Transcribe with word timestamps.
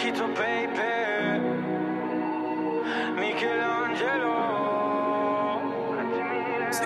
Chito 0.00 0.26
baby 0.28 1.38
Michelangelo. 3.16 4.30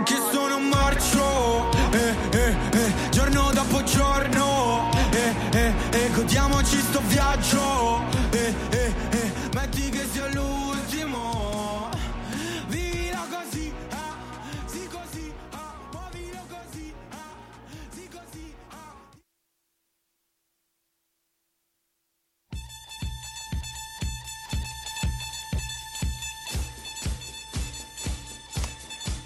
Che 0.02 0.16
sono 0.32 0.56
un 0.56 0.64
marcio 0.64 1.70
eh, 1.92 2.14
eh, 2.32 2.56
eh, 2.72 2.92
Giorno 3.10 3.52
dopo 3.52 3.84
giorno 3.84 4.90
eh, 5.12 5.32
eh, 5.52 5.72
eh, 5.90 6.10
Godiamoci 6.10 6.76
sto 6.80 7.00
viaggio 7.06 7.63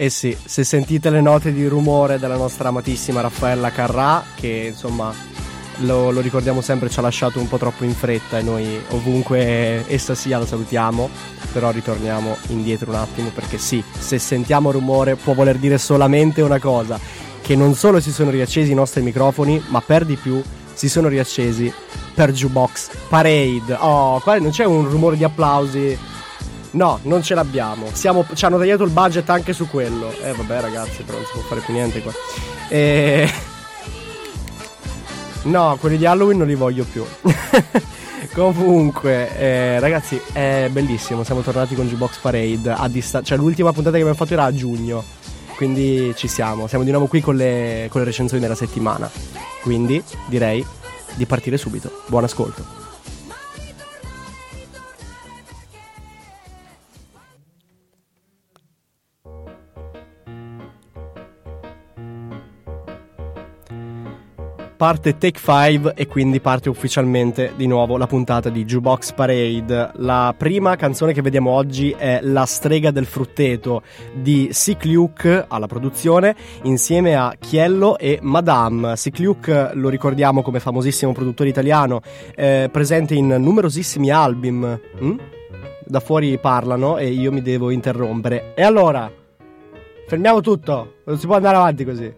Eh 0.01 0.09
sì, 0.09 0.33
se 0.45 0.63
sentite 0.63 1.09
le 1.09 1.19
note 1.19 1.51
di 1.51 1.67
rumore 1.67 2.19
della 2.19 2.37
nostra 2.37 2.69
amatissima 2.69 3.19
Raffaella 3.19 3.69
Carrà, 3.69 4.23
che 4.33 4.67
insomma 4.69 5.13
lo, 5.79 6.11
lo 6.11 6.21
ricordiamo 6.21 6.61
sempre, 6.61 6.89
ci 6.89 6.99
ha 6.99 7.01
lasciato 7.01 7.37
un 7.37 7.49
po' 7.49 7.57
troppo 7.57 7.83
in 7.83 7.93
fretta 7.93 8.39
e 8.39 8.41
noi 8.41 8.81
ovunque 8.91 9.83
essa 9.89 10.15
sia 10.15 10.37
la 10.37 10.45
salutiamo, 10.45 11.09
però 11.51 11.71
ritorniamo 11.71 12.37
indietro 12.47 12.91
un 12.91 12.95
attimo 12.95 13.27
perché 13.33 13.57
sì, 13.57 13.83
se 13.91 14.19
sentiamo 14.19 14.71
rumore 14.71 15.17
può 15.17 15.33
voler 15.33 15.57
dire 15.57 15.77
solamente 15.77 16.41
una 16.41 16.59
cosa, 16.59 16.97
che 17.41 17.57
non 17.57 17.73
solo 17.75 17.99
si 17.99 18.13
sono 18.13 18.29
riaccesi 18.29 18.71
i 18.71 18.75
nostri 18.75 19.01
microfoni, 19.01 19.61
ma 19.67 19.81
per 19.81 20.05
di 20.05 20.15
più 20.15 20.41
si 20.71 20.87
sono 20.87 21.09
riaccesi 21.09 21.69
per 22.13 22.31
Jukebox 22.31 22.89
Parade. 23.09 23.75
Oh, 23.77 24.21
qua 24.21 24.39
non 24.39 24.51
c'è 24.51 24.63
un 24.63 24.89
rumore 24.89 25.17
di 25.17 25.25
applausi. 25.25 25.97
No, 26.71 26.99
non 27.03 27.23
ce 27.23 27.33
l'abbiamo. 27.33 27.87
Siamo, 27.93 28.25
ci 28.33 28.45
hanno 28.45 28.57
tagliato 28.57 28.83
il 28.83 28.91
budget 28.91 29.29
anche 29.29 29.53
su 29.53 29.67
quello. 29.67 30.11
Eh 30.21 30.33
vabbè 30.33 30.61
ragazzi, 30.61 31.03
però 31.03 31.17
non 31.17 31.25
si 31.25 31.33
può 31.33 31.41
fare 31.41 31.61
più 31.61 31.73
niente 31.73 32.01
qua. 32.01 32.11
E... 32.67 33.29
No, 35.43 35.77
quelli 35.79 35.97
di 35.97 36.05
Halloween 36.05 36.37
non 36.37 36.47
li 36.47 36.55
voglio 36.55 36.83
più. 36.83 37.03
Comunque, 38.33 39.37
eh, 39.37 39.79
ragazzi, 39.79 40.21
è 40.31 40.67
bellissimo. 40.71 41.23
Siamo 41.23 41.41
tornati 41.41 41.73
con 41.75 41.87
Jukebox 41.87 42.19
Parade 42.19 42.71
a 42.71 42.87
distanza. 42.87 43.27
Cioè, 43.29 43.37
l'ultima 43.37 43.71
puntata 43.71 43.95
che 43.95 44.01
abbiamo 44.01 44.17
fatto 44.17 44.33
era 44.33 44.43
a 44.43 44.53
giugno. 44.53 45.03
Quindi 45.55 46.13
ci 46.15 46.27
siamo. 46.27 46.67
Siamo 46.67 46.83
di 46.83 46.91
nuovo 46.91 47.07
qui 47.07 47.21
con 47.21 47.35
le, 47.35 47.87
con 47.89 48.01
le 48.01 48.05
recensioni 48.07 48.41
della 48.41 48.55
settimana. 48.55 49.09
Quindi 49.61 50.01
direi 50.27 50.65
di 51.15 51.25
partire 51.25 51.57
subito. 51.57 52.03
Buon 52.07 52.25
ascolto. 52.25 52.78
Parte 64.79 65.17
Take 65.17 65.37
5 65.37 65.91
e 65.93 66.07
quindi 66.07 66.39
parte 66.39 66.69
ufficialmente 66.69 67.51
di 67.57 67.67
nuovo 67.67 67.97
la 67.97 68.07
puntata 68.07 68.47
di 68.47 68.63
Jukebox 68.63 69.11
Parade. 69.11 69.91
La 69.95 70.33
prima 70.37 70.77
canzone 70.77 71.11
che 71.11 71.21
vediamo 71.21 71.51
oggi 71.51 71.91
è 71.91 72.21
La 72.21 72.45
strega 72.45 72.89
del 72.89 73.05
frutteto 73.05 73.81
di 74.13 74.47
Sick 74.53 74.85
Luke 74.85 75.43
alla 75.49 75.67
produzione 75.67 76.33
insieme 76.61 77.13
a 77.13 77.35
Chiello 77.37 77.97
e 77.97 78.19
Madame. 78.21 78.95
Sick 78.95 79.19
Luke 79.19 79.71
lo 79.73 79.89
ricordiamo 79.89 80.41
come 80.41 80.61
famosissimo 80.61 81.11
produttore 81.11 81.49
italiano, 81.49 81.99
eh, 82.33 82.69
presente 82.71 83.15
in 83.15 83.27
numerosissimi 83.27 84.09
album. 84.09 84.79
Mm? 85.03 85.17
Da 85.83 85.99
fuori 85.99 86.37
parlano 86.37 86.97
e 86.97 87.09
io 87.09 87.33
mi 87.33 87.41
devo 87.41 87.69
interrompere. 87.69 88.53
E 88.55 88.63
allora? 88.63 89.11
Fermiamo 90.07 90.39
tutto, 90.39 90.93
non 91.03 91.17
si 91.17 91.25
può 91.25 91.35
andare 91.35 91.57
avanti 91.57 91.83
così. 91.83 92.15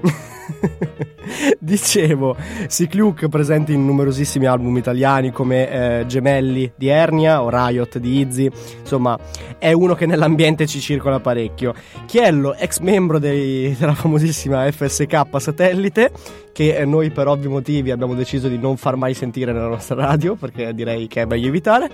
Dicevo, 1.58 2.36
Sick 2.68 2.94
Luke 2.94 3.28
presente 3.28 3.72
in 3.72 3.84
numerosissimi 3.84 4.46
album 4.46 4.76
italiani 4.76 5.30
come 5.32 5.70
eh, 6.00 6.06
Gemelli 6.06 6.72
di 6.76 6.88
Ernia 6.88 7.42
o 7.42 7.48
Riot 7.48 7.98
di 7.98 8.20
Izzy, 8.20 8.50
insomma 8.80 9.18
è 9.58 9.72
uno 9.72 9.94
che 9.94 10.06
nell'ambiente 10.06 10.66
ci 10.66 10.80
circola 10.80 11.20
parecchio. 11.20 11.74
Chiello, 12.06 12.54
ex 12.54 12.80
membro 12.80 13.18
dei, 13.18 13.74
della 13.78 13.94
famosissima 13.94 14.70
FSK 14.70 15.22
Satellite, 15.38 16.12
che 16.52 16.76
eh, 16.76 16.84
noi 16.84 17.10
per 17.10 17.28
ovvi 17.28 17.48
motivi 17.48 17.90
abbiamo 17.90 18.14
deciso 18.14 18.48
di 18.48 18.58
non 18.58 18.76
far 18.76 18.96
mai 18.96 19.14
sentire 19.14 19.52
nella 19.52 19.68
nostra 19.68 19.96
radio 19.96 20.36
perché 20.36 20.74
direi 20.74 21.06
che 21.06 21.22
è 21.22 21.24
meglio 21.24 21.48
evitare. 21.48 21.90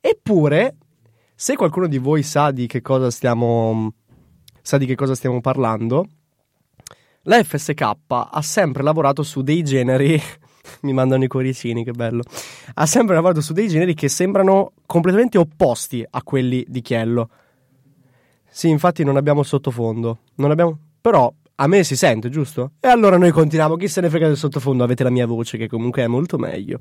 Eppure, 0.00 0.76
se 1.34 1.54
qualcuno 1.56 1.86
di 1.86 1.98
voi 1.98 2.22
sa 2.22 2.50
di 2.50 2.66
che 2.66 2.80
cosa 2.80 3.10
stiamo, 3.10 3.92
sa 4.62 4.78
di 4.78 4.86
che 4.86 4.94
cosa 4.94 5.14
stiamo 5.14 5.40
parlando, 5.40 6.06
la 7.22 7.42
FSK 7.42 7.96
ha 8.06 8.42
sempre 8.42 8.82
lavorato 8.82 9.22
su 9.22 9.42
dei 9.42 9.62
generi. 9.62 10.20
Mi 10.82 10.92
mandano 10.92 11.24
i 11.24 11.28
cuoricini, 11.28 11.84
che 11.84 11.92
bello. 11.92 12.22
Ha 12.74 12.86
sempre 12.86 13.14
lavorato 13.14 13.40
su 13.40 13.52
dei 13.52 13.68
generi 13.68 13.94
che 13.94 14.08
sembrano 14.08 14.72
completamente 14.86 15.38
opposti 15.38 16.04
a 16.08 16.22
quelli 16.22 16.64
di 16.68 16.80
Chiello. 16.80 17.30
Sì, 18.48 18.68
infatti 18.68 19.04
non 19.04 19.16
abbiamo 19.16 19.42
sottofondo. 19.42 20.20
Non 20.36 20.50
abbiamo. 20.50 20.78
Però 21.00 21.32
a 21.56 21.66
me 21.66 21.84
si 21.84 21.96
sente, 21.96 22.28
giusto? 22.28 22.72
E 22.80 22.88
allora 22.88 23.16
noi 23.16 23.30
continuiamo. 23.30 23.76
Chi 23.76 23.88
se 23.88 24.00
ne 24.00 24.10
frega 24.10 24.26
del 24.26 24.36
sottofondo? 24.36 24.84
Avete 24.84 25.04
la 25.04 25.10
mia 25.10 25.26
voce, 25.26 25.58
che 25.58 25.68
comunque 25.68 26.02
è 26.02 26.06
molto 26.06 26.38
meglio. 26.38 26.80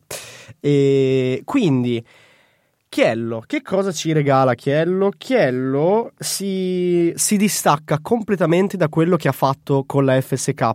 E 0.60 1.42
quindi. 1.46 2.04
Chiello, 2.90 3.44
che 3.46 3.62
cosa 3.62 3.92
ci 3.92 4.14
regala 4.14 4.56
Chiello? 4.56 5.12
Chiello 5.16 6.14
si, 6.18 7.12
si, 7.16 7.36
distacca 7.36 8.00
completamente 8.02 8.78
da 8.78 8.88
quello 8.88 9.18
che 9.18 9.28
ha 9.28 9.34
fatto 9.34 9.84
con 9.86 10.06
la 10.06 10.20
FSK 10.20 10.72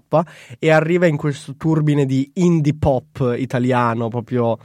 e 0.59 0.71
arriva 0.71 1.07
in 1.07 1.17
questo 1.17 1.55
turbine 1.57 2.05
di 2.05 2.31
indie 2.35 2.77
pop 2.79 3.35
italiano 3.37 4.09
proprio 4.09 4.59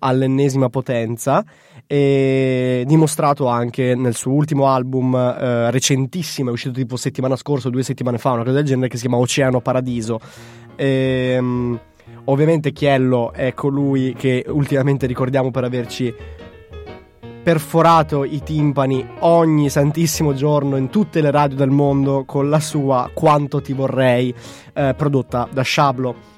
all'ennesima 0.00 0.68
potenza 0.68 1.42
e 1.86 2.84
dimostrato 2.86 3.46
anche 3.46 3.94
nel 3.96 4.14
suo 4.14 4.32
ultimo 4.32 4.68
album 4.68 5.14
eh, 5.16 5.70
recentissimo, 5.70 6.50
è 6.50 6.52
uscito 6.52 6.74
tipo 6.74 6.96
settimana 6.96 7.34
scorsa 7.34 7.68
o 7.68 7.70
due 7.70 7.82
settimane 7.82 8.18
fa, 8.18 8.32
una 8.32 8.44
cosa 8.44 8.56
del 8.56 8.64
genere 8.64 8.88
che 8.88 8.96
si 8.96 9.06
chiama 9.06 9.20
Oceano 9.20 9.60
Paradiso. 9.60 10.20
E, 10.76 11.36
um, 11.38 11.80
ovviamente 12.26 12.72
Chiello 12.72 13.32
è 13.32 13.54
colui 13.54 14.14
che 14.14 14.44
ultimamente 14.48 15.06
ricordiamo 15.06 15.50
per 15.50 15.64
averci 15.64 16.14
perforato 17.42 18.24
i 18.24 18.42
timpani 18.42 19.06
ogni 19.20 19.70
santissimo 19.70 20.34
giorno 20.34 20.76
in 20.76 20.90
tutte 20.90 21.20
le 21.20 21.30
radio 21.30 21.56
del 21.56 21.70
mondo 21.70 22.24
con 22.24 22.50
la 22.50 22.60
sua 22.60 23.10
Quanto 23.14 23.60
ti 23.60 23.72
vorrei 23.72 24.34
eh, 24.74 24.94
prodotta 24.96 25.48
da 25.50 25.64
Shablo. 25.64 26.28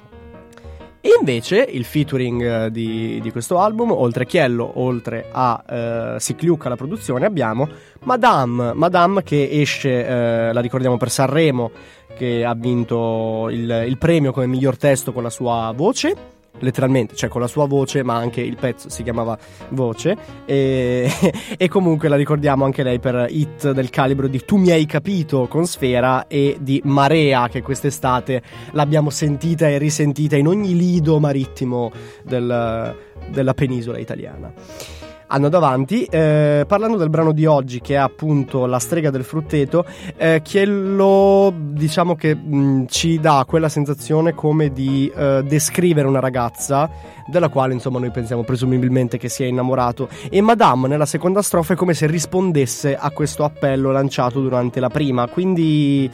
E 1.01 1.09
invece 1.19 1.67
il 1.69 1.83
featuring 1.83 2.41
eh, 2.41 2.71
di, 2.71 3.19
di, 3.21 3.31
questo 3.31 3.59
album, 3.59 3.91
oltre 3.91 4.23
a 4.23 4.25
Chiello, 4.25 4.71
oltre 4.75 5.27
a 5.29 5.61
eh, 5.67 6.15
Sick 6.19 6.41
Luke 6.43 6.67
alla 6.67 6.77
produzione, 6.77 7.25
abbiamo 7.25 7.67
Madame, 8.03 8.71
Madame 8.73 9.21
che 9.21 9.49
esce, 9.51 10.07
eh, 10.07 10.53
la 10.53 10.61
ricordiamo 10.61 10.95
per 10.95 11.11
Sanremo, 11.11 11.71
che 12.15 12.45
ha 12.45 12.53
vinto 12.53 13.49
il, 13.49 13.83
il 13.85 13.97
premio 13.97 14.31
come 14.31 14.47
miglior 14.47 14.77
testo 14.77 15.11
con 15.11 15.23
la 15.23 15.29
sua 15.29 15.73
voce 15.75 16.32
letteralmente, 16.59 17.15
cioè 17.15 17.29
con 17.29 17.41
la 17.41 17.47
sua 17.47 17.65
voce, 17.65 18.03
ma 18.03 18.15
anche 18.15 18.41
il 18.41 18.57
pezzo 18.57 18.89
si 18.89 19.03
chiamava 19.03 19.37
Voce. 19.69 20.15
E, 20.45 21.09
e, 21.57 21.67
comunque 21.67 22.09
la 22.09 22.15
ricordiamo 22.15 22.65
anche 22.65 22.83
lei 22.83 22.99
per 22.99 23.27
hit 23.29 23.71
del 23.71 23.89
calibro 23.89 24.27
di 24.27 24.43
Tu 24.45 24.57
mi 24.57 24.71
hai 24.71 24.85
capito 24.85 25.47
con 25.47 25.65
Sfera 25.65 26.27
e 26.27 26.57
di 26.59 26.81
Marea, 26.85 27.47
che 27.49 27.61
quest'estate 27.61 28.41
l'abbiamo 28.71 29.09
sentita 29.09 29.67
e 29.67 29.77
risentita 29.77 30.35
in 30.35 30.47
ogni 30.47 30.75
lido 30.75 31.19
marittimo 31.19 31.91
del, 32.23 32.95
della 33.29 33.53
penisola 33.53 33.97
italiana 33.97 35.02
hanno 35.33 35.49
davanti. 35.49 36.05
Eh, 36.05 36.63
parlando 36.67 36.97
del 36.97 37.09
brano 37.09 37.31
di 37.31 37.45
oggi, 37.45 37.81
che 37.81 37.95
è 37.95 37.97
appunto 37.97 38.65
La 38.65 38.79
strega 38.79 39.09
del 39.09 39.23
frutteto, 39.23 39.85
eh, 40.15 40.41
Chiello 40.43 41.51
diciamo 41.57 42.15
che 42.15 42.35
mh, 42.35 42.85
ci 42.87 43.19
dà 43.19 43.43
quella 43.47 43.67
sensazione 43.67 44.33
come 44.33 44.71
di 44.71 45.11
eh, 45.13 45.43
descrivere 45.43 46.07
una 46.07 46.19
ragazza 46.19 46.89
della 47.25 47.49
quale 47.49 47.73
insomma 47.73 47.99
noi 47.99 48.11
pensiamo 48.11 48.43
presumibilmente 48.43 49.17
che 49.17 49.29
sia 49.29 49.47
innamorato 49.47 50.09
e 50.29 50.41
Madame 50.41 50.89
nella 50.89 51.05
seconda 51.05 51.41
strofa 51.41 51.73
è 51.73 51.75
come 51.77 51.93
se 51.93 52.05
rispondesse 52.05 52.97
a 52.97 53.11
questo 53.11 53.45
appello 53.45 53.91
lanciato 53.91 54.41
durante 54.41 54.81
la 54.81 54.89
prima 54.89 55.27
quindi 55.29 56.11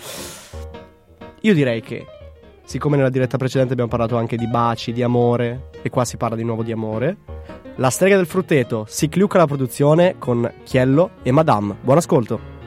io 1.41 1.53
direi 1.55 1.81
che 1.81 2.05
siccome 2.63 2.95
nella 2.97 3.09
diretta 3.09 3.37
precedente 3.37 3.73
abbiamo 3.73 3.89
parlato 3.89 4.17
anche 4.17 4.37
di 4.37 4.45
baci, 4.45 4.93
di 4.93 5.01
amore 5.01 5.69
e 5.81 5.89
qua 5.89 6.05
si 6.05 6.17
parla 6.17 6.35
di 6.35 6.43
nuovo 6.43 6.61
di 6.61 6.71
amore 6.71 7.17
la 7.79 7.89
strega 7.89 8.17
del 8.17 8.25
frutteto, 8.25 8.85
Sick 8.87 9.15
Luke 9.15 9.37
alla 9.37 9.47
produzione 9.47 10.15
con 10.19 10.49
Chiello 10.63 11.11
e 11.23 11.31
Madame. 11.31 11.77
Buon 11.81 11.97
ascolto. 11.97 12.58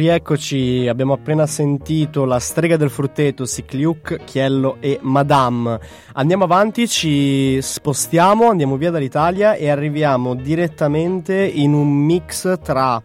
Rieccoci, 0.00 0.88
abbiamo 0.88 1.12
appena 1.12 1.46
sentito 1.46 2.24
la 2.24 2.38
strega 2.38 2.78
del 2.78 2.88
frutteto, 2.88 3.44
Sicliuc, 3.44 4.24
Chiello 4.24 4.78
e 4.80 4.98
Madame. 5.02 5.78
Andiamo 6.14 6.44
avanti, 6.44 6.88
ci 6.88 7.60
spostiamo, 7.60 8.48
andiamo 8.48 8.78
via 8.78 8.90
dall'Italia 8.90 9.56
e 9.56 9.68
arriviamo 9.68 10.34
direttamente 10.34 11.34
in 11.34 11.74
un 11.74 11.86
mix 11.86 12.60
tra 12.62 13.02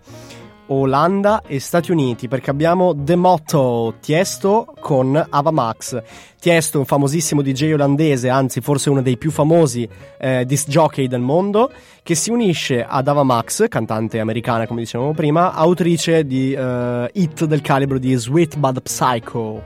Olanda 0.67 1.41
e 1.45 1.59
Stati 1.59 1.91
Uniti 1.91 2.27
perché 2.27 2.49
abbiamo 2.49 2.95
The 2.95 3.15
Motto 3.15 3.95
Tiesto 3.99 4.73
con 4.79 5.23
Ava 5.29 5.51
Max. 5.51 6.01
Tiesto, 6.39 6.79
un 6.79 6.85
famosissimo 6.85 7.41
DJ 7.41 7.73
olandese, 7.73 8.29
anzi 8.29 8.61
forse 8.61 8.89
uno 8.89 9.01
dei 9.01 9.17
più 9.17 9.31
famosi 9.31 9.87
eh, 10.17 10.45
disc 10.45 10.67
jockey 10.67 11.07
del 11.07 11.21
mondo, 11.21 11.71
che 12.03 12.15
si 12.15 12.29
unisce 12.29 12.83
ad 12.83 13.07
Ava 13.07 13.23
Max, 13.23 13.67
cantante 13.67 14.19
americana 14.19 14.67
come 14.67 14.81
dicevamo 14.81 15.13
prima, 15.13 15.53
autrice 15.53 16.25
di 16.25 16.53
eh, 16.53 17.09
hit 17.13 17.45
del 17.45 17.61
calibro 17.61 17.97
di 17.97 18.13
Sweet 18.13 18.57
Bad 18.57 18.81
Psycho. 18.81 19.61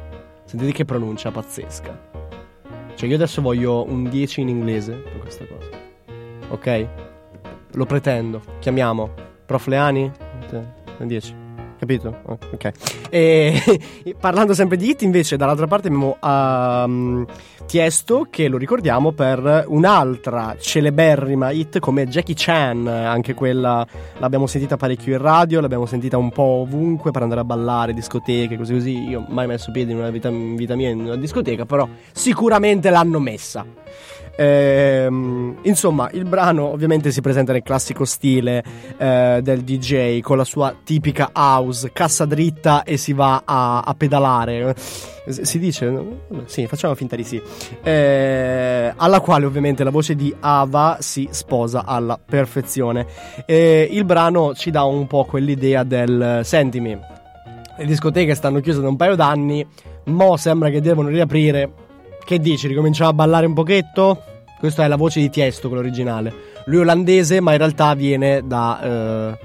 Sentite 0.46 0.72
che 0.72 0.86
pronuncia 0.86 1.31
pazzesca. 1.31 2.07
Cioè 2.96 3.07
io 3.07 3.16
adesso 3.16 3.42
voglio 3.42 3.86
un 3.88 4.10
10 4.10 4.42
in 4.42 4.50
inglese 4.50 4.94
per 4.94 5.19
questa 5.19 5.46
cosa. 5.46 5.69
Ok? 6.50 6.88
Lo 7.74 7.86
pretendo. 7.86 8.42
Chiamiamo 8.60 9.10
Prof 9.46 9.68
Leani? 9.68 10.12
10. 11.08 11.48
Capito? 11.79 12.13
Oh, 12.25 12.38
ok. 12.51 12.72
E 13.10 13.79
parlando 14.20 14.53
sempre 14.53 14.75
di 14.75 14.89
hit, 14.89 15.03
invece, 15.03 15.38
dall'altra 15.38 15.65
parte 15.65 15.88
abbiamo 15.88 16.18
um, 16.22 17.25
Tiesto, 17.65 18.27
che 18.29 18.50
lo 18.50 18.58
ricordiamo 18.58 19.13
per 19.13 19.63
un'altra 19.65 20.58
celeberrima 20.60 21.51
hit 21.51 21.79
come 21.79 22.06
Jackie 22.08 22.34
Chan. 22.36 22.86
Anche 22.86 23.34
quella 23.34 23.88
l'abbiamo 24.18 24.46
sentita 24.46 24.75
parecchio 24.75 25.13
in 25.13 25.22
radio, 25.22 25.62
l'abbiamo 25.62 25.86
sentita 25.86 26.18
un 26.18 26.32
po' 26.32 26.63
ovunque 26.63 27.12
per 27.12 27.22
andare 27.22 27.41
a 27.41 27.46
ballare, 27.46 27.94
discoteche, 27.94 28.58
così 28.58 28.74
così. 28.74 29.08
Io 29.08 29.22
ho 29.22 29.25
mai 29.29 29.48
messo 29.48 29.72
piede 29.72 29.94
in 29.94 30.00
una 30.00 30.10
vita, 30.10 30.27
in 30.27 30.58
vita 30.58 30.75
mia 30.75 30.89
in 30.89 31.00
una 31.00 31.15
discoteca, 31.15 31.65
però 31.65 31.88
sicuramente 32.12 32.89
l'hanno 32.89 33.20
messa. 33.20 33.65
Ehm, 34.41 35.58
insomma, 35.63 36.10
il 36.13 36.24
brano 36.24 36.72
ovviamente 36.72 37.12
si 37.12 37.19
presenta 37.19 37.51
nel 37.51 37.62
classico 37.62 38.05
stile 38.05 38.63
eh, 38.98 39.41
del 39.43 39.63
DJ 39.63 40.22
con 40.22 40.38
la 40.38 40.46
sua 40.46 40.74
tipica 40.81 41.31
house, 41.34 41.91
cassa 41.91 42.24
dritta 42.24 42.84
e 42.84 42.96
si 42.96 43.12
va 43.12 43.41
a, 43.43 43.81
a 43.81 43.93
pedalare. 43.96 44.74
Si 45.27 45.60
dice? 45.60 45.89
Vabbè, 45.89 46.43
Sì, 46.46 46.67
facciamo 46.67 46.96
finta 46.96 47.17
di 47.17 47.25
sì. 47.25 47.41
Eh, 47.84 48.93
alla 48.96 49.19
quale 49.19 49.46
ovviamente 49.46 49.84
la 49.84 49.91
voce 49.91 50.15
di 50.15 50.34
Ava 50.39 50.98
si 51.01 51.27
sposa 51.31 51.84
alla 51.86 52.17
perfezione. 52.17 53.05
E 53.46 53.89
il 53.91 54.05
brano 54.05 54.55
ci 54.55 54.72
dà 54.72 54.84
un 54.84 55.05
po' 55.05 55.25
quell'idea 55.25 55.84
del 55.84 56.39
sentimi, 56.43 56.98
le 57.77 57.86
discoteche 57.86 58.36
stanno 58.36 58.62
chiuse 58.62 58.79
da 58.79 58.88
un 58.88 58.96
paio 58.96 59.15
d'anni, 59.15 59.65
mo 60.05 60.38
sembra 60.38 60.69
che 60.69 60.79
devono 60.79 61.10
riaprire. 61.10 61.88
Che 62.29 62.38
dici, 62.38 62.67
ricominciamo 62.67 63.09
a 63.09 63.13
ballare 63.13 63.48
un 63.48 63.55
pochetto? 63.55 64.21
Questa 64.59 64.83
è 64.83 64.88
la 64.88 64.98
voce 64.98 65.19
di 65.19 65.31
Tiesto, 65.31 65.67
quello 65.67 65.81
originale. 65.81 66.31
Lui 66.65 66.77
è 66.77 66.81
olandese, 66.81 67.39
ma 67.39 67.53
in 67.53 67.57
realtà 67.57 67.95
viene 67.95 68.45
da... 68.45 69.33
eh, 69.33 69.38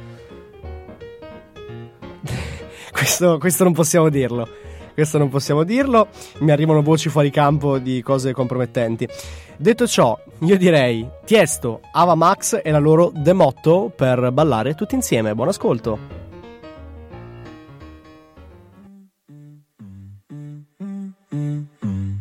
questo, 2.93 3.39
questo 3.39 3.65
non 3.65 3.73
possiamo 3.73 4.11
dirlo. 4.11 4.47
Questo 4.93 5.17
non 5.17 5.31
possiamo 5.31 5.65
dirlo. 5.65 6.09
Mi 6.41 6.51
arrivano 6.51 6.83
voci 6.83 7.09
fuori 7.09 7.31
campo 7.31 7.79
di 7.79 8.03
cose 8.03 8.35
compromettenti. 8.35 9.09
Detto 9.57 9.87
ciò, 9.87 10.21
io 10.41 10.59
direi 10.59 11.09
Tiesto, 11.25 11.81
Ava 11.91 12.15
Max 12.15 12.61
e 12.63 12.71
la 12.71 12.77
loro 12.77 13.11
The 13.15 13.33
Motto 13.33 13.91
per 13.97 14.31
ballare 14.31 14.75
tutti 14.75 14.95
insieme. 14.95 15.35
Buon 15.35 15.49
ascolto. 15.49 15.99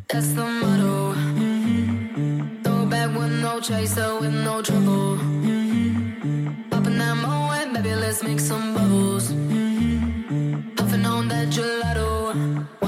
That's 0.07 0.52
chaser, 3.63 4.19
with 4.19 4.33
no 4.33 4.61
trouble. 4.61 5.15
Popping 6.69 6.97
that 6.97 7.15
moe, 7.15 7.73
baby, 7.73 7.95
let's 7.95 8.21
make 8.21 8.39
some 8.39 8.73
bubbles. 8.73 9.29
Puffing 10.75 11.05
on 11.05 11.29
that 11.29 11.47
gelato. 11.47 12.82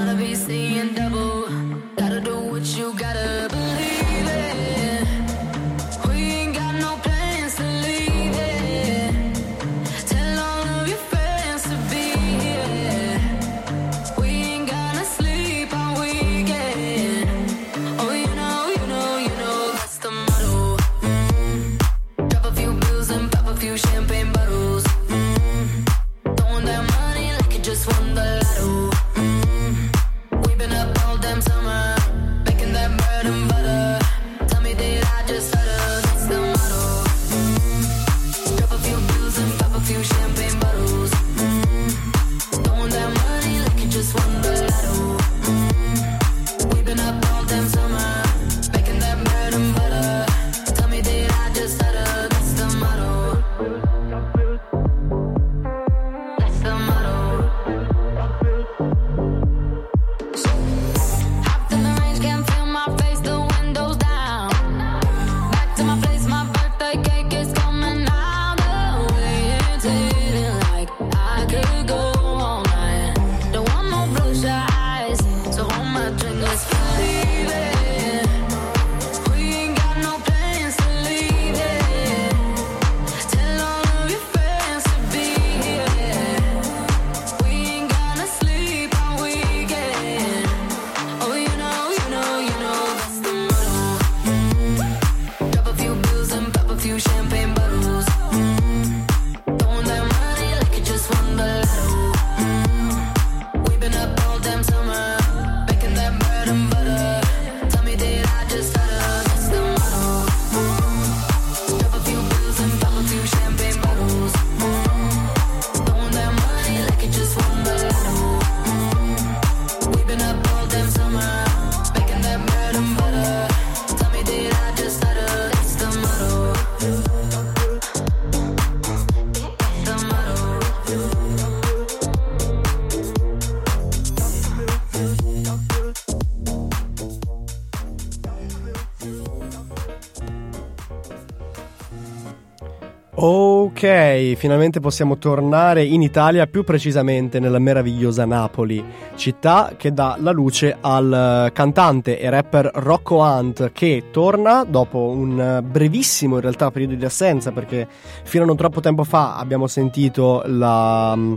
Ok, 143.17 144.33
finalmente 144.35 144.81
possiamo 144.81 145.17
tornare 145.17 145.85
in 145.85 146.01
Italia, 146.01 146.47
più 146.47 146.65
precisamente 146.65 147.39
nella 147.39 147.59
meravigliosa 147.59 148.25
Napoli, 148.25 148.83
città 149.15 149.75
che 149.77 149.93
dà 149.93 150.17
la 150.19 150.31
luce 150.31 150.75
al 150.81 151.47
eh, 151.47 151.51
cantante 151.53 152.19
e 152.19 152.29
rapper 152.29 152.71
Rocco 152.73 153.19
Hunt 153.19 153.71
che 153.71 154.07
torna 154.11 154.65
dopo 154.65 154.99
un 155.07 155.39
eh, 155.39 155.61
brevissimo 155.61 156.35
in 156.35 156.41
realtà 156.41 156.69
periodo 156.71 156.95
di 156.95 157.05
assenza 157.05 157.53
perché 157.53 157.87
fino 158.23 158.43
a 158.43 158.47
non 158.47 158.57
troppo 158.57 158.81
tempo 158.81 159.05
fa 159.05 159.37
abbiamo 159.37 159.67
sentito 159.67 160.43
la 160.47 161.15
mm, 161.15 161.33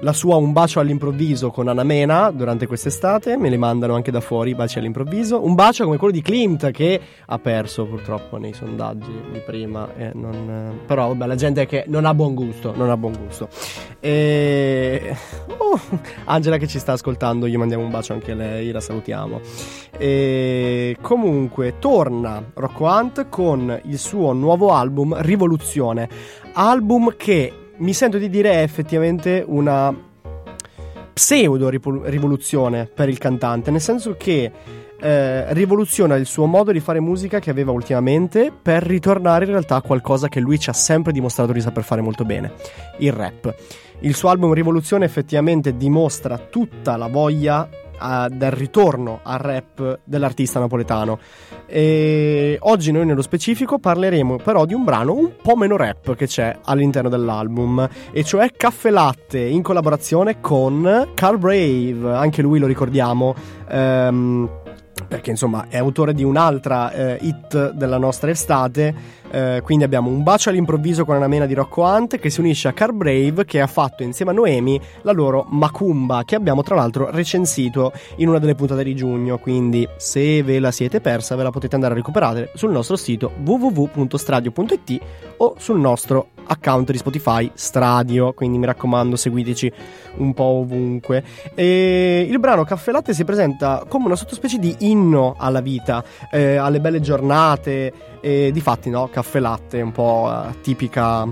la 0.00 0.12
sua 0.12 0.36
Un 0.36 0.52
bacio 0.52 0.80
all'improvviso 0.80 1.50
con 1.50 1.68
Anna 1.68 1.84
Mena 1.84 2.30
durante 2.30 2.66
quest'estate, 2.66 3.36
me 3.36 3.50
li 3.50 3.58
mandano 3.58 3.94
anche 3.94 4.10
da 4.10 4.20
fuori 4.20 4.50
i 4.50 4.54
baci 4.54 4.78
all'improvviso. 4.78 5.44
Un 5.44 5.54
bacio 5.54 5.84
come 5.84 5.96
quello 5.96 6.12
di 6.12 6.22
Klimt 6.22 6.70
che 6.70 7.00
ha 7.26 7.38
perso 7.38 7.84
purtroppo 7.84 8.38
nei 8.38 8.52
sondaggi 8.52 9.12
di 9.32 9.40
prima, 9.44 9.88
eh, 9.96 10.10
non- 10.14 10.80
però 10.86 11.08
vabbè 11.08 11.26
la 11.26 11.34
gente 11.34 11.66
che 11.66 11.84
non 11.88 12.04
ha 12.04 12.14
buon 12.14 12.34
gusto, 12.34 12.74
non 12.74 12.90
ha 12.90 12.96
buon 12.96 13.12
gusto. 13.24 13.48
E... 14.00 15.14
Oh, 15.58 15.78
Angela 16.24 16.56
che 16.56 16.66
ci 16.66 16.78
sta 16.78 16.92
ascoltando, 16.92 17.46
gli 17.46 17.56
mandiamo 17.56 17.84
un 17.84 17.90
bacio 17.90 18.12
anche 18.12 18.32
a 18.32 18.34
lei, 18.34 18.70
la 18.70 18.80
salutiamo. 18.80 19.40
E 19.98 20.96
comunque 21.00 21.74
torna 21.78 22.42
Rocco 22.54 22.84
Hunt 22.86 23.28
con 23.28 23.78
il 23.84 23.98
suo 23.98 24.32
nuovo 24.32 24.72
album 24.72 25.14
Rivoluzione, 25.20 26.08
album 26.54 27.14
che 27.16 27.52
mi 27.80 27.94
sento 27.94 28.18
di 28.18 28.28
dire 28.28 28.52
è 28.52 28.62
effettivamente 28.62 29.42
una 29.46 29.94
pseudo 31.12 31.68
rivoluzione 31.68 32.86
per 32.86 33.08
il 33.08 33.18
cantante, 33.18 33.70
nel 33.70 33.80
senso 33.80 34.16
che 34.16 34.50
eh, 34.98 35.52
rivoluziona 35.54 36.14
il 36.16 36.26
suo 36.26 36.46
modo 36.46 36.72
di 36.72 36.80
fare 36.80 37.00
musica 37.00 37.38
che 37.38 37.50
aveva 37.50 37.72
ultimamente 37.72 38.52
per 38.52 38.82
ritornare 38.82 39.44
in 39.46 39.50
realtà 39.50 39.76
a 39.76 39.82
qualcosa 39.82 40.28
che 40.28 40.40
lui 40.40 40.58
ci 40.58 40.70
ha 40.70 40.74
sempre 40.74 41.12
dimostrato 41.12 41.52
di 41.52 41.60
saper 41.60 41.82
fare 41.82 42.00
molto 42.00 42.24
bene, 42.24 42.52
il 42.98 43.12
rap. 43.12 43.54
Il 44.00 44.14
suo 44.14 44.28
album 44.28 44.52
Rivoluzione 44.52 45.04
effettivamente 45.04 45.76
dimostra 45.76 46.38
tutta 46.38 46.96
la 46.96 47.06
voglia 47.06 47.68
eh, 48.00 48.28
del 48.30 48.50
ritorno 48.50 49.20
al 49.22 49.38
rap 49.38 50.00
dell'artista 50.04 50.58
napoletano. 50.58 51.18
E 51.66 52.56
oggi 52.60 52.90
noi 52.92 53.06
nello 53.06 53.22
specifico 53.22 53.78
parleremo 53.78 54.36
però 54.36 54.64
di 54.64 54.74
un 54.74 54.84
brano 54.84 55.14
un 55.14 55.32
po' 55.42 55.56
meno 55.56 55.76
rap 55.76 56.14
che 56.14 56.26
c'è 56.26 56.56
all'interno 56.64 57.08
dell'album, 57.08 57.88
e 58.12 58.24
cioè 58.24 58.50
Caffè 58.56 58.90
Latte 58.90 59.38
in 59.38 59.62
collaborazione 59.62 60.40
con 60.40 61.10
Carl 61.14 61.38
Brave, 61.38 62.12
anche 62.12 62.42
lui 62.42 62.58
lo 62.58 62.66
ricordiamo. 62.66 63.34
ehm, 63.70 64.48
perché 65.06 65.30
insomma 65.30 65.66
è 65.68 65.78
autore 65.78 66.14
di 66.14 66.24
un'altra 66.24 66.92
eh, 66.92 67.18
hit 67.20 67.72
della 67.72 67.98
nostra 67.98 68.30
estate. 68.30 69.18
eh, 69.30 69.60
quindi 69.62 69.84
abbiamo 69.84 70.10
un 70.10 70.22
bacio 70.22 70.50
all'improvviso 70.50 71.04
con 71.04 71.16
una 71.16 71.28
mena 71.28 71.46
di 71.46 71.54
Rocco 71.54 71.82
Hunt 71.82 72.18
che 72.18 72.30
si 72.30 72.40
unisce 72.40 72.68
a 72.68 72.72
Car 72.72 72.92
Brave 72.92 73.44
che 73.44 73.60
ha 73.60 73.66
fatto 73.66 74.02
insieme 74.02 74.32
a 74.32 74.34
Noemi 74.34 74.80
la 75.02 75.12
loro 75.12 75.46
Macumba 75.48 76.24
che 76.24 76.34
abbiamo 76.34 76.62
tra 76.62 76.74
l'altro 76.74 77.10
recensito 77.10 77.92
in 78.16 78.28
una 78.28 78.38
delle 78.38 78.54
puntate 78.54 78.82
di 78.82 78.94
giugno. 78.94 79.38
Quindi 79.38 79.88
se 79.96 80.42
ve 80.42 80.58
la 80.58 80.72
siete 80.72 81.00
persa 81.00 81.36
ve 81.36 81.44
la 81.44 81.50
potete 81.50 81.74
andare 81.74 81.94
a 81.94 81.96
recuperare 81.96 82.50
sul 82.54 82.70
nostro 82.70 82.96
sito 82.96 83.32
www.stradio.it 83.44 85.00
o 85.38 85.54
sul 85.58 85.78
nostro 85.78 86.28
account 86.50 86.90
di 86.90 86.98
Spotify 86.98 87.50
Stradio. 87.54 88.32
Quindi 88.32 88.58
mi 88.58 88.66
raccomando 88.66 89.16
seguiteci 89.16 89.72
un 90.16 90.34
po' 90.34 90.44
ovunque. 90.44 91.22
E 91.54 92.26
il 92.28 92.38
brano 92.38 92.64
Caffè 92.64 92.90
Latte 92.90 93.14
si 93.14 93.24
presenta 93.24 93.84
come 93.88 94.06
una 94.06 94.16
sottospecie 94.16 94.58
di 94.58 94.74
inno 94.80 95.34
alla 95.38 95.60
vita, 95.60 96.04
eh, 96.30 96.56
alle 96.56 96.80
belle 96.80 97.00
giornate. 97.00 97.92
E 98.20 98.50
difatti, 98.52 98.90
no, 98.90 99.08
caffè 99.08 99.38
latte 99.38 99.78
è 99.78 99.82
un 99.82 99.92
po' 99.92 100.30
tipica, 100.60 101.26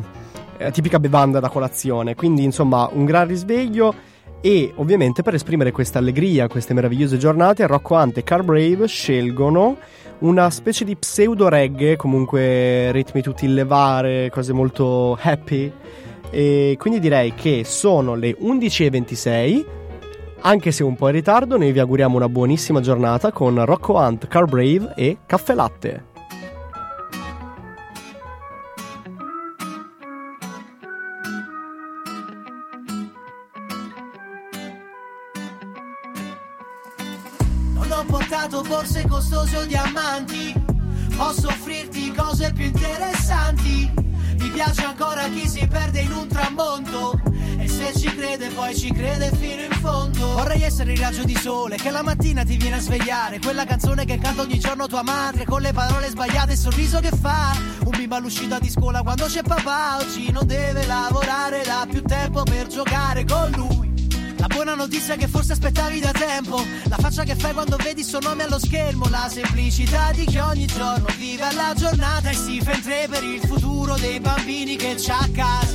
eh, 0.56 0.70
tipica 0.70 0.98
bevanda 0.98 1.40
da 1.40 1.48
colazione. 1.48 2.14
Quindi, 2.14 2.44
insomma, 2.44 2.88
un 2.92 3.04
gran 3.04 3.26
risveglio. 3.26 4.06
E 4.40 4.72
ovviamente 4.76 5.22
per 5.22 5.34
esprimere 5.34 5.72
questa 5.72 5.98
allegria, 5.98 6.46
queste 6.46 6.72
meravigliose 6.72 7.16
giornate, 7.16 7.66
Rocco 7.66 7.96
Hunt 7.96 8.18
e 8.18 8.22
Car 8.22 8.44
Brave 8.44 8.86
scelgono 8.86 9.76
una 10.20 10.50
specie 10.50 10.84
di 10.84 10.96
pseudo 10.96 11.48
reggae, 11.48 11.96
comunque 11.96 12.90
ritmi 12.92 13.22
tutti 13.22 13.44
in 13.44 13.54
levare, 13.54 14.30
cose 14.30 14.52
molto 14.52 15.18
happy. 15.20 15.72
E 16.30 16.76
quindi 16.78 17.00
direi 17.00 17.34
che 17.34 17.62
sono 17.64 18.14
le 18.14 18.36
11.26. 18.38 19.64
Anche 20.40 20.70
se 20.70 20.84
un 20.84 20.94
po' 20.94 21.08
in 21.08 21.14
ritardo, 21.14 21.56
noi 21.56 21.72
vi 21.72 21.78
auguriamo 21.80 22.16
una 22.16 22.28
buonissima 22.28 22.80
giornata 22.80 23.32
con 23.32 23.64
Rocco 23.64 23.94
Hunt, 23.94 24.28
Car 24.28 24.44
Brave 24.44 24.92
e 24.94 25.18
Caffè 25.26 25.54
Latte. 25.54 26.17
Poi 48.68 48.76
ci 48.76 48.92
crede 48.92 49.30
fino 49.34 49.62
in 49.62 49.72
fondo. 49.80 50.32
Vorrei 50.32 50.62
essere 50.62 50.92
il 50.92 50.98
raggio 50.98 51.24
di 51.24 51.34
sole 51.34 51.76
che 51.76 51.90
la 51.90 52.02
mattina 52.02 52.44
ti 52.44 52.56
viene 52.56 52.76
a 52.76 52.80
svegliare. 52.80 53.38
Quella 53.38 53.64
canzone 53.64 54.04
che 54.04 54.18
canta 54.18 54.42
ogni 54.42 54.58
giorno 54.58 54.86
tua 54.86 55.02
madre, 55.02 55.44
con 55.44 55.62
le 55.62 55.72
parole 55.72 56.08
sbagliate 56.08 56.50
e 56.50 56.52
il 56.52 56.58
sorriso 56.58 57.00
che 57.00 57.10
fa. 57.10 57.56
Un 57.84 57.90
bimbo 57.96 58.16
all'uscita 58.16 58.58
di 58.58 58.68
scuola 58.68 59.02
quando 59.02 59.24
c'è 59.24 59.42
papà, 59.42 59.96
oggi 59.98 60.30
non 60.30 60.46
deve 60.46 60.84
lavorare, 60.86 61.62
da 61.64 61.86
più 61.88 62.02
tempo 62.02 62.42
per 62.42 62.66
giocare 62.66 63.24
con 63.24 63.50
lui. 63.52 63.86
La 64.36 64.48
buona 64.48 64.74
notizia 64.74 65.16
che 65.16 65.28
forse 65.28 65.54
aspettavi 65.54 65.98
da 65.98 66.12
tempo 66.12 66.64
La 66.84 66.96
faccia 66.96 67.24
che 67.24 67.34
fai 67.34 67.52
quando 67.52 67.76
vedi 67.76 68.02
il 68.02 68.06
suo 68.06 68.20
nome 68.20 68.44
allo 68.44 68.60
schermo 68.60 69.08
La 69.08 69.28
semplicità 69.28 70.12
di 70.12 70.24
chi 70.26 70.38
ogni 70.38 70.64
giorno 70.64 71.06
vive 71.18 71.52
la 71.54 71.74
giornata 71.74 72.30
E 72.30 72.34
si 72.34 72.60
fa 72.60 72.72
in 72.72 72.80
tre 72.80 73.08
per 73.10 73.24
il 73.24 73.40
futuro 73.40 73.96
dei 73.96 74.20
bambini 74.20 74.76
che 74.76 74.94
c'ha 74.96 75.18
a 75.18 75.28
casa 75.32 75.74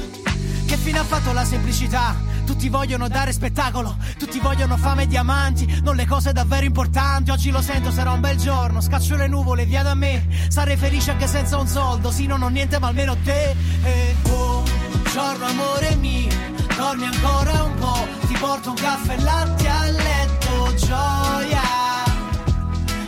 Che 0.66 0.78
fine 0.78 1.00
ha 1.00 1.04
fatto 1.04 1.34
la 1.34 1.44
semplicità? 1.44 2.33
Tutti 2.46 2.70
vogliono 2.70 3.08
dare 3.08 3.34
spettacolo, 3.34 3.98
tutti 4.18 4.40
vogliono 4.40 4.78
fame 4.78 5.04
e 5.04 5.08
diamanti, 5.08 5.82
non 5.84 5.96
le 5.96 6.06
cose 6.06 6.32
davvero 6.34 6.66
importanti. 6.66 7.32
Oggi 7.32 7.50
lo 7.52 7.62
sento, 7.62 7.92
sarà 7.92 8.12
un 8.12 8.20
bel 8.20 8.38
giorno. 8.38 8.82
Scaccio 8.82 9.16
le 9.16 9.28
nuvole, 9.28 9.66
via 9.66 9.84
da 9.84 9.94
me. 9.94 10.28
Sarei 10.50 10.78
felice 10.78 11.12
anche 11.12 11.28
senza 11.28 11.58
un 11.58 11.68
soldo. 11.68 12.12
Sì, 12.12 12.26
non 12.26 12.42
ho 12.42 12.48
niente, 12.50 12.80
ma 12.80 12.88
almeno 12.88 13.16
te. 13.24 13.56
E 13.84 14.16
buongiorno, 14.22 15.46
amore 15.46 15.96
mio. 15.96 16.32
Dormi 16.76 17.06
ancora 17.06 17.64
un 17.64 17.76
po', 17.76 18.08
ti 18.28 18.34
porto 18.34 18.70
un 18.70 18.76
caffè 18.76 19.14
e 19.14 19.22
latte 19.22 19.68
a 19.68 19.86
letto, 19.92 20.74
gioia. 20.76 21.62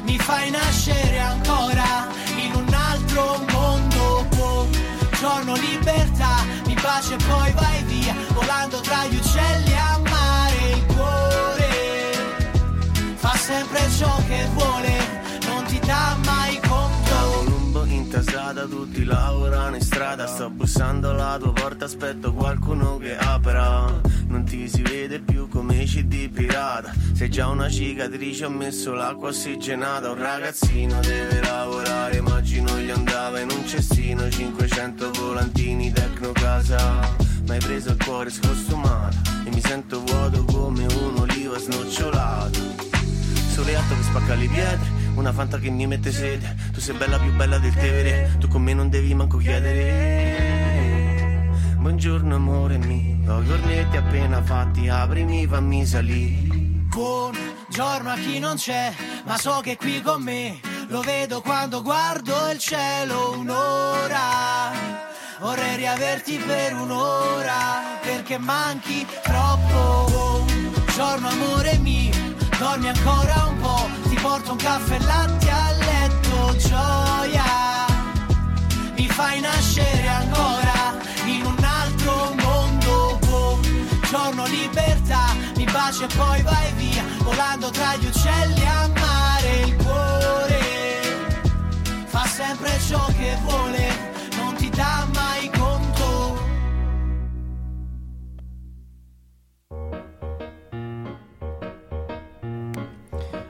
Mi 0.06 0.18
fai 0.18 0.50
nascere 0.52 1.20
ancora 1.20 2.08
in 2.38 2.54
un 2.56 2.74
altro 2.74 3.44
mondo. 3.52 4.28
Buongiorno, 4.36 5.56
libertà, 5.56 6.44
mi 6.76 6.82
baci 6.82 7.14
e 7.14 7.18
poi 7.18 7.52
vai 7.54 7.84
via, 7.84 8.16
volando 8.34 8.80
tra 8.82 9.06
gli 9.06 9.16
uccelli 9.16 9.74
a 9.74 10.00
mare. 10.10 10.70
Il 10.74 10.86
cuore 10.86 11.72
fa 13.16 13.36
sempre 13.36 13.80
ciò 13.98 14.16
che 14.28 14.48
vuole, 14.54 14.94
non 15.48 15.64
ti 15.66 15.80
dà 15.80 16.18
mai 16.26 16.60
conto. 16.68 17.14
Colombo 17.34 17.86
intasata, 17.86 18.66
tutti 18.66 19.04
lavorano 19.04 19.76
in 19.76 19.82
strada 19.82 20.28
Sto 20.28 20.50
bussando 20.50 21.12
alla 21.12 21.38
tua 21.40 21.54
porta, 21.54 21.86
aspetto 21.86 22.34
qualcuno 22.34 22.98
che 22.98 23.16
apra 23.18 24.02
Non 24.36 24.44
ti 24.44 24.68
si 24.68 24.82
vede 24.82 25.22
più 25.22 25.48
come 25.48 25.86
CD 25.86 26.30
pirata. 26.30 26.94
Sei 27.14 27.30
già 27.30 27.48
una 27.48 27.70
cicatrice, 27.70 28.44
ho 28.44 28.50
messo 28.50 28.92
l'acqua 28.92 29.30
ossigenata. 29.30 30.12
Un 30.12 30.18
ragazzino 30.18 31.00
deve 31.00 31.40
lavorare, 31.40 32.18
immagino 32.18 32.78
gli 32.78 32.90
andava 32.90 33.40
in 33.40 33.50
un 33.50 33.66
cestino. 33.66 34.30
500 34.30 35.12
volantini, 35.12 35.90
tecno 35.90 36.34
casa. 36.34 37.16
Ma 37.48 37.54
hai 37.54 37.60
preso 37.60 37.92
il 37.92 38.04
cuore 38.04 38.30
scostumato. 38.30 39.16
E 39.46 39.52
mi 39.52 39.62
sento 39.62 40.04
vuoto 40.04 40.44
come 40.44 40.86
un'oliva 40.86 41.58
snocciolato. 41.58 42.60
Sole 43.54 43.74
alto 43.74 43.96
che 43.96 44.04
spacca 44.04 44.36
le 44.36 44.48
pietre 44.48 44.86
Una 45.16 45.32
fanta 45.32 45.58
che 45.60 45.70
mi 45.70 45.88
mette 45.88 46.12
sede 46.12 46.58
Tu 46.74 46.82
sei 46.82 46.94
bella 46.98 47.18
più 47.18 47.32
bella 47.32 47.58
del 47.58 47.74
Tevere 47.74 48.36
Tu 48.38 48.50
con 48.50 48.62
me 48.62 48.74
non 48.74 48.90
devi 48.90 49.14
manco 49.14 49.38
chiedere 49.38 50.05
Buongiorno 51.86 52.34
amore 52.34 52.80
mio 52.80 53.32
Ho 53.32 53.44
i 53.44 53.46
cornetti 53.46 53.96
appena 53.96 54.42
fatti 54.42 54.88
Aprimi 54.88 55.46
fammi 55.46 55.86
salire 55.86 56.48
Buongiorno 56.88 58.10
a 58.10 58.16
chi 58.16 58.40
non 58.40 58.56
c'è, 58.56 58.92
ma 59.26 59.38
so 59.38 59.60
che 59.62 59.76
qui 59.76 60.02
con 60.02 60.24
me. 60.24 60.60
Lo 60.88 61.02
vedo 61.02 61.42
quando 61.42 61.82
guardo 61.84 62.34
il 62.52 62.58
cielo 62.58 63.38
un'ora. 63.38 64.72
Vorrei 65.42 65.76
riaverti 65.76 66.38
per 66.38 66.74
un'ora, 66.74 68.00
perché 68.02 68.38
manchi 68.38 69.06
troppo. 69.22 70.46
Buongiorno 70.74 71.28
amore 71.28 71.78
mio, 71.80 72.14
dormi 72.58 72.88
ancora 72.88 73.46
un 73.48 73.60
po'. 73.60 74.10
Ti 74.10 74.16
porto 74.16 74.52
un 74.52 74.58
caffè 74.58 74.96
e 74.96 75.04
latte 75.04 75.50
a 75.50 75.72
letto, 75.72 76.56
gioia. 76.56 77.44
Mi 78.96 79.08
fai 79.08 79.42
nascere 79.42 80.08
ancora 80.08 80.65
Buongiorno 84.16 84.46
libertà, 84.46 85.36
mi 85.58 85.66
baci 85.66 86.04
e 86.04 86.08
poi 86.16 86.42
vai 86.42 86.72
via, 86.78 87.04
volando 87.22 87.70
tra 87.70 87.98
gli 87.98 88.06
uccelli 88.06 88.66
a 88.66 88.88
mare. 88.88 89.60
Il 89.66 89.76
cuore 89.76 90.60
fa 92.06 92.26
sempre 92.26 92.80
ciò 92.80 93.06
che 93.08 93.38
vuole, 93.44 93.88
non 94.38 94.56
ti 94.56 94.70
dà 94.70 95.06
mai 95.14 95.52
conto. 95.52 96.38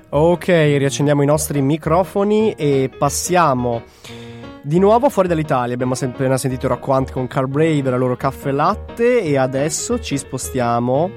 Ok, 0.09 0.47
riaccendiamo 0.47 1.21
i 1.21 1.27
nostri 1.27 1.61
microfoni 1.61 2.53
e 2.53 2.89
passiamo 2.97 3.83
di 4.65 4.79
nuovo 4.79 5.09
fuori 5.09 5.27
dall'Italia. 5.27 5.75
Abbiamo 5.75 5.93
appena 5.93 6.37
sentito 6.37 6.67
Rock 6.67 7.11
con 7.11 7.27
Car 7.27 7.45
Brave, 7.45 7.87
la 7.91 7.97
loro 7.97 8.15
caffè 8.15 8.49
latte 8.51 9.21
e 9.21 9.37
adesso 9.37 9.99
ci 9.99 10.17
spostiamo 10.17 11.09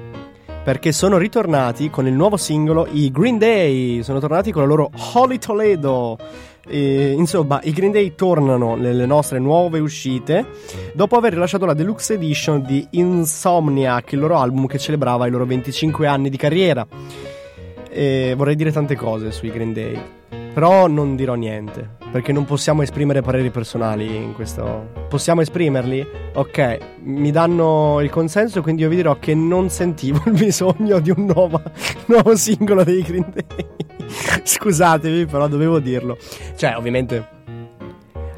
perché 0.63 0.91
sono 0.91 1.17
ritornati 1.17 1.89
con 1.89 2.05
il 2.05 2.13
nuovo 2.13 2.37
singolo 2.37 2.87
i 2.91 3.09
Green 3.09 3.39
Day. 3.39 4.03
Sono 4.03 4.19
tornati 4.19 4.51
con 4.51 4.61
la 4.61 4.67
loro 4.67 4.91
Holy 5.13 5.39
Toledo. 5.39 6.15
E, 6.67 7.13
insomma, 7.17 7.59
i 7.63 7.71
Green 7.71 7.91
Day 7.91 8.13
tornano 8.13 8.75
nelle 8.75 9.07
nostre 9.07 9.39
nuove 9.39 9.79
uscite 9.79 10.45
dopo 10.93 11.17
aver 11.17 11.33
rilasciato 11.33 11.65
la 11.65 11.73
deluxe 11.73 12.13
edition 12.13 12.61
di 12.61 12.85
Insomniac, 12.91 14.11
il 14.11 14.19
loro 14.19 14.37
album 14.37 14.67
che 14.67 14.77
celebrava 14.77 15.25
i 15.25 15.31
loro 15.31 15.47
25 15.47 16.05
anni 16.05 16.29
di 16.29 16.37
carriera. 16.37 16.85
E 17.89 18.35
vorrei 18.37 18.55
dire 18.55 18.71
tante 18.71 18.95
cose 18.95 19.31
sui 19.31 19.49
Green 19.49 19.73
Day, 19.73 19.99
però 20.53 20.87
non 20.87 21.15
dirò 21.15 21.35
niente, 21.35 21.87
perché 22.11 22.31
non 22.31 22.45
possiamo 22.45 22.81
esprimere 22.81 23.21
pareri 23.21 23.49
personali 23.49 24.15
in 24.15 24.33
questo... 24.33 25.07
Possiamo 25.07 25.41
esprimerli? 25.41 26.05
Ok, 26.33 26.77
mi 27.03 27.31
danno 27.31 27.99
il 28.01 28.09
consenso, 28.09 28.61
quindi 28.61 28.81
io 28.81 28.89
vi 28.89 28.97
dirò 28.97 29.17
che 29.19 29.35
non 29.35 29.69
sentivo 29.69 30.21
il 30.27 30.33
bisogno 30.33 30.99
di 30.99 31.11
un 31.11 31.25
nuovo, 31.25 31.61
nuovo 32.07 32.35
singolo 32.35 32.83
dei 32.83 33.01
Green 33.01 33.31
Day. 33.31 33.67
Scusatevi, 34.43 35.25
però 35.25 35.47
dovevo 35.47 35.79
dirlo. 35.79 36.17
Cioè, 36.55 36.75
ovviamente... 36.75 37.37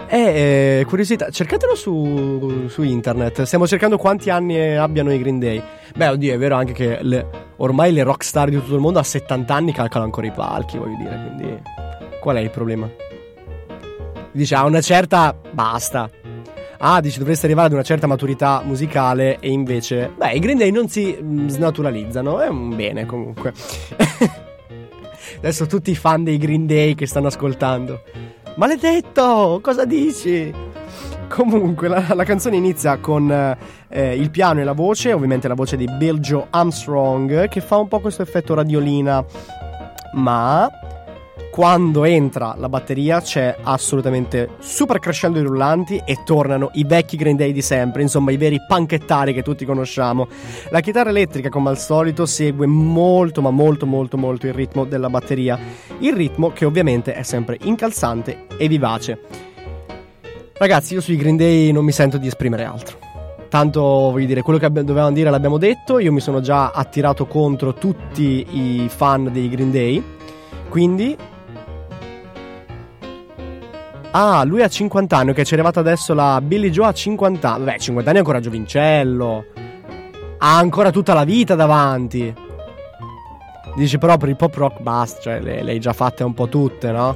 Eh, 0.08 0.80
eh, 0.80 0.86
curiosità, 0.86 1.30
cercatelo 1.30 1.74
su, 1.74 2.68
su 2.68 2.82
internet. 2.84 3.44
Stiamo 3.44 3.66
cercando 3.66 3.98
quanti 3.98 4.30
anni 4.30 4.76
abbiano 4.76 5.14
i 5.14 5.18
Green 5.18 5.40
Day. 5.40 5.64
Beh, 5.96 6.10
oddio, 6.10 6.34
è 6.34 6.38
vero 6.38 6.56
anche 6.56 6.74
che 6.74 7.00
le- 7.02 7.26
ormai 7.58 7.94
le 7.94 8.04
rockstar 8.04 8.50
di 8.50 8.58
tutto 8.58 8.76
il 8.76 8.82
mondo 8.82 9.00
a 9.00 9.04
70 9.04 9.54
anni 9.54 9.72
calcolano 9.72 10.08
ancora 10.08 10.28
i 10.28 10.32
palchi, 10.32 10.78
voglio 10.78 10.98
dire. 10.98 11.34
Quindi, 11.36 11.62
qual 12.22 12.36
è 12.38 12.40
il 12.40 12.52
problema? 12.52 12.88
Dice, 14.32 14.56
a 14.56 14.64
una 14.64 14.80
certa. 14.80 15.36
basta. 15.52 16.10
Ah, 16.78 17.02
dici, 17.02 17.20
dovresti 17.20 17.46
arrivare 17.46 17.68
ad 17.68 17.74
una 17.74 17.84
certa 17.84 18.08
maturità 18.08 18.62
musicale 18.64 19.40
e 19.40 19.50
invece. 19.50 20.12
Beh, 20.16 20.34
i 20.34 20.40
Green 20.40 20.58
Day 20.58 20.72
non 20.72 20.88
si 20.88 21.18
mm, 21.20 21.48
snaturalizzano. 21.48 22.40
È 22.40 22.48
un 22.48 22.76
bene 22.76 23.06
comunque. 23.06 23.54
Adesso 25.38 25.66
tutti 25.66 25.92
i 25.92 25.96
fan 25.96 26.24
dei 26.24 26.38
Green 26.38 26.68
Day 26.68 26.96
che 26.96 27.08
stanno 27.08 27.28
ascoltando. 27.28 28.04
Maledetto, 28.56 29.60
cosa 29.62 29.86
dici? 29.86 30.54
Comunque, 31.28 31.88
la, 31.88 32.14
la 32.14 32.24
canzone 32.24 32.58
inizia 32.58 32.98
con 32.98 33.32
eh, 33.32 34.16
il 34.16 34.30
piano 34.30 34.60
e 34.60 34.64
la 34.64 34.74
voce, 34.74 35.14
ovviamente 35.14 35.48
la 35.48 35.54
voce 35.56 35.78
di 35.78 35.88
Bill 35.98 36.20
Joe 36.20 36.48
Armstrong, 36.50 37.48
che 37.48 37.62
fa 37.62 37.78
un 37.78 37.88
po' 37.88 38.00
questo 38.00 38.22
effetto 38.22 38.54
radiolina, 38.54 39.24
ma 40.14 40.70
quando 41.52 42.06
entra 42.06 42.56
la 42.58 42.70
batteria 42.70 43.20
c'è 43.20 43.58
assolutamente 43.62 44.52
super 44.60 45.00
crescendo 45.00 45.38
i 45.38 45.44
rullanti 45.44 46.02
e 46.06 46.20
tornano 46.24 46.70
i 46.76 46.86
vecchi 46.86 47.18
Green 47.18 47.36
Day 47.36 47.52
di 47.52 47.62
sempre, 47.62 48.02
insomma 48.02 48.32
i 48.32 48.38
veri 48.38 48.58
panchettari 48.66 49.34
che 49.34 49.44
tutti 49.44 49.66
conosciamo. 49.66 50.30
La 50.70 50.80
chitarra 50.80 51.10
elettrica, 51.10 51.50
come 51.50 51.70
al 51.70 51.78
solito, 51.78 52.26
segue 52.26 52.66
molto 52.68 53.42
ma 53.42 53.52
molto 53.52 53.86
molto 53.86 54.18
molto 54.18 54.48
il 54.48 54.54
ritmo 54.54 54.86
della 54.86 55.10
batteria, 55.10 55.60
il 56.00 56.14
ritmo 56.14 56.52
che 56.52 56.64
ovviamente 56.64 57.14
è 57.14 57.24
sempre 57.24 57.58
incalzante 57.64 58.46
e 58.58 58.68
vivace. 58.70 59.20
Ragazzi, 60.54 60.94
io 60.94 61.02
sui 61.02 61.18
Green 61.18 61.36
Day 61.36 61.74
non 61.74 61.84
mi 61.84 61.92
sento 61.92 62.18
di 62.18 62.28
esprimere 62.28 62.64
altro. 62.64 62.98
Tanto 63.50 63.82
voglio 63.82 64.26
dire, 64.26 64.42
quello 64.42 64.58
che 64.58 64.66
abbi- 64.66 64.86
dovevamo 64.86 65.12
dire 65.12 65.30
l'abbiamo 65.30 65.58
detto, 65.58 66.00
io 66.00 66.14
mi 66.14 66.22
sono 66.22 66.40
già 66.40 66.72
attirato 66.72 67.26
contro 67.26 67.74
tutti 67.74 68.46
i 68.52 68.88
fan 68.88 69.30
dei 69.34 69.50
Green 69.50 69.72
Day, 69.72 70.02
quindi 70.70 71.18
Ah, 74.12 74.44
lui 74.44 74.62
ha 74.62 74.68
50 74.68 75.16
anni, 75.18 75.30
ok, 75.30 75.42
ci 75.44 75.52
è 75.52 75.54
arrivata 75.54 75.80
adesso 75.80 76.14
la 76.14 76.42
Billy 76.42 76.70
Joe 76.70 76.88
a 76.88 76.94
50 76.94 77.54
anni. 77.54 77.64
Beh, 77.64 77.80
50 77.80 78.10
anni 78.10 78.18
è 78.18 78.22
ancora 78.22 78.40
giovincello. 78.40 79.46
Ha 80.38 80.58
ancora 80.58 80.92
tutta 80.92 81.14
la 81.14 81.24
vita 81.24 81.56
davanti. 81.56 82.34
Dici 83.76 83.98
però 83.98 84.18
per 84.18 84.28
il 84.30 84.36
pop 84.36 84.54
rock 84.56 84.82
basta, 84.82 85.22
cioè 85.22 85.40
le, 85.40 85.64
le 85.64 85.72
hai 85.72 85.80
già 85.80 85.94
fatte 85.94 86.24
un 86.24 86.34
po' 86.34 86.50
tutte, 86.50 86.92
no? 86.92 87.16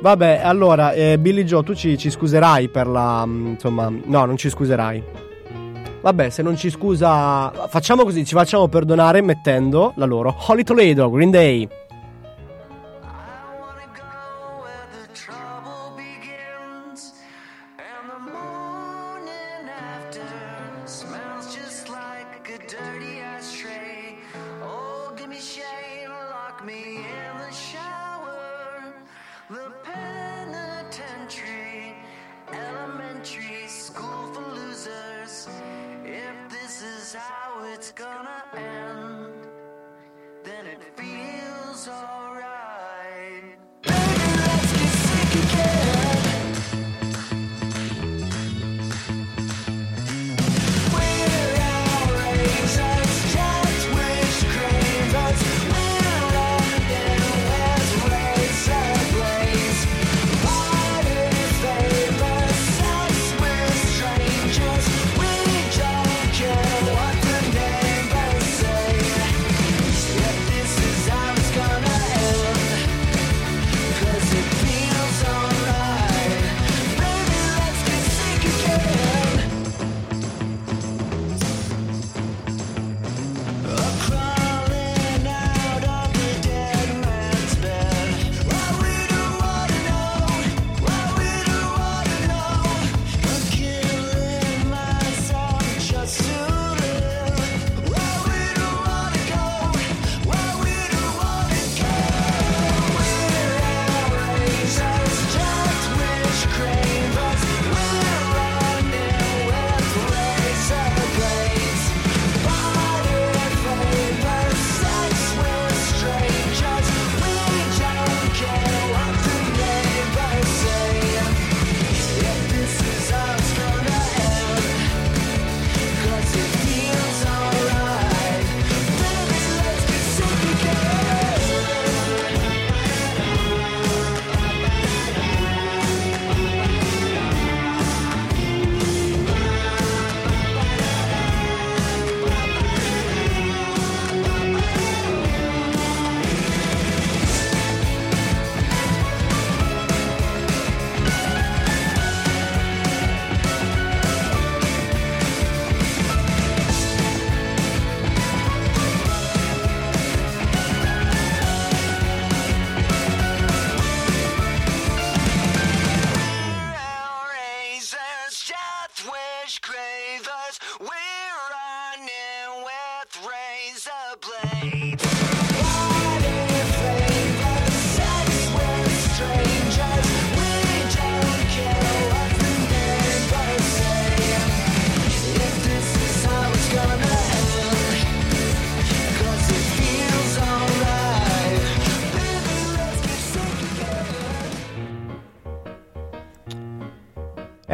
Vabbè, 0.00 0.40
allora, 0.42 0.92
eh, 0.92 1.18
Billy 1.18 1.44
Joe, 1.44 1.62
tu 1.62 1.74
ci, 1.74 1.96
ci 1.96 2.10
scuserai 2.10 2.68
per 2.68 2.88
la... 2.88 3.24
mm, 3.24 3.46
insomma, 3.52 3.88
no, 3.88 4.24
non 4.24 4.36
ci 4.36 4.50
scuserai. 4.50 5.02
Vabbè, 6.00 6.28
se 6.30 6.42
non 6.42 6.56
ci 6.56 6.68
scusa, 6.68 7.50
facciamo 7.68 8.02
così, 8.02 8.24
ci 8.26 8.34
facciamo 8.34 8.68
perdonare 8.68 9.22
mettendo 9.22 9.92
la 9.96 10.04
loro 10.04 10.34
Holy 10.48 10.62
Toledo, 10.62 11.08
Green 11.10 11.30
Day. 11.30 11.62
I 11.62 11.66
wanna 13.58 13.86
go 13.94 14.62
where 14.62 14.84
the 14.90 15.08
trouble 15.14 15.83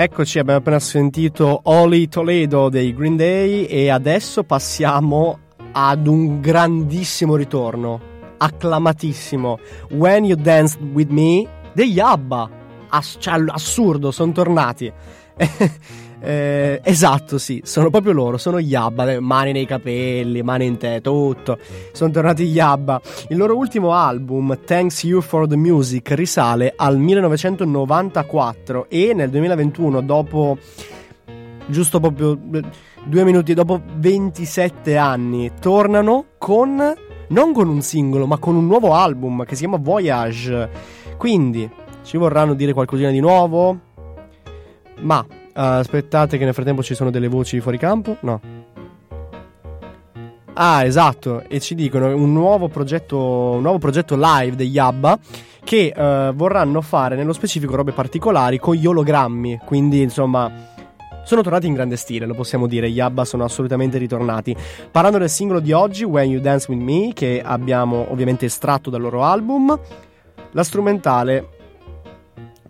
Eccoci, 0.02 0.38
abbiamo 0.38 0.60
appena 0.60 0.78
sentito 0.78 1.60
Holy 1.64 2.08
Toledo 2.08 2.70
dei 2.70 2.94
Green 2.94 3.16
Day 3.16 3.64
e 3.64 3.90
adesso 3.90 4.44
passiamo 4.44 5.40
ad 5.72 6.06
un 6.06 6.40
grandissimo 6.40 7.36
ritorno, 7.36 8.00
acclamatissimo. 8.38 9.58
When 9.90 10.24
You 10.24 10.40
Danced 10.40 10.80
With 10.80 11.10
Me 11.10 11.46
degli 11.74 12.00
ABBA. 12.00 12.50
Ass- 12.88 13.16
cioè, 13.18 13.44
assurdo, 13.48 14.10
sono 14.10 14.32
tornati. 14.32 14.90
Eh, 16.22 16.80
esatto, 16.84 17.38
sì, 17.38 17.62
sono 17.64 17.88
proprio 17.88 18.12
loro, 18.12 18.36
sono 18.36 18.60
gli 18.60 18.74
ABBA, 18.74 19.12
eh, 19.12 19.20
mani 19.20 19.52
nei 19.52 19.64
capelli, 19.64 20.42
mani 20.42 20.66
in 20.66 20.76
te, 20.76 21.00
tutto. 21.00 21.58
Sono 21.92 22.10
tornati 22.10 22.46
gli 22.46 22.60
ABBA. 22.60 23.00
Il 23.28 23.36
loro 23.36 23.56
ultimo 23.56 23.94
album, 23.94 24.58
Thanks 24.64 25.04
You 25.04 25.22
for 25.22 25.46
the 25.46 25.56
Music, 25.56 26.10
risale 26.10 26.74
al 26.76 26.98
1994 26.98 28.86
e 28.88 29.12
nel 29.14 29.30
2021, 29.30 30.02
dopo 30.02 30.58
giusto 31.66 32.00
proprio 32.00 32.38
eh, 32.52 32.62
due 33.04 33.24
minuti 33.24 33.54
dopo 33.54 33.80
27 33.96 34.96
anni, 34.96 35.52
tornano 35.58 36.26
con 36.36 36.94
non 37.28 37.52
con 37.52 37.68
un 37.68 37.80
singolo, 37.80 38.26
ma 38.26 38.38
con 38.38 38.56
un 38.56 38.66
nuovo 38.66 38.94
album 38.94 39.44
che 39.44 39.54
si 39.54 39.60
chiama 39.60 39.78
Voyage. 39.78 40.68
Quindi 41.16 41.68
ci 42.02 42.16
vorranno 42.16 42.54
dire 42.54 42.72
qualcosina 42.72 43.10
di 43.10 43.20
nuovo? 43.20 43.78
Ma 45.00 45.24
aspettate 45.60 46.38
che 46.38 46.44
nel 46.44 46.54
frattempo 46.54 46.82
ci 46.82 46.94
sono 46.94 47.10
delle 47.10 47.28
voci 47.28 47.60
fuori 47.60 47.78
campo? 47.78 48.16
No. 48.20 48.40
Ah, 50.54 50.84
esatto, 50.84 51.42
e 51.48 51.60
ci 51.60 51.74
dicono 51.74 52.14
un 52.14 52.32
nuovo 52.32 52.68
progetto, 52.68 53.16
un 53.18 53.62
nuovo 53.62 53.78
progetto 53.78 54.16
live 54.18 54.56
degli 54.56 54.78
ABBA 54.78 55.18
che 55.62 55.92
eh, 55.94 56.32
vorranno 56.34 56.80
fare 56.80 57.16
nello 57.16 57.32
specifico 57.32 57.76
robe 57.76 57.92
particolari 57.92 58.58
con 58.58 58.74
gli 58.74 58.86
ologrammi, 58.86 59.60
quindi 59.64 60.02
insomma 60.02 60.68
sono 61.24 61.42
tornati 61.42 61.66
in 61.66 61.74
grande 61.74 61.96
stile, 61.96 62.26
lo 62.26 62.34
possiamo 62.34 62.66
dire, 62.66 62.90
gli 62.90 62.98
ABBA 62.98 63.24
sono 63.24 63.44
assolutamente 63.44 63.98
ritornati. 63.98 64.56
Parlando 64.90 65.18
del 65.18 65.30
singolo 65.30 65.60
di 65.60 65.72
oggi, 65.72 66.04
When 66.04 66.30
You 66.30 66.40
Dance 66.40 66.66
With 66.70 66.82
Me, 66.82 67.12
che 67.14 67.40
abbiamo 67.44 68.10
ovviamente 68.10 68.46
estratto 68.46 68.90
dal 68.90 69.00
loro 69.00 69.22
album, 69.22 69.78
la 70.50 70.64
strumentale 70.64 71.59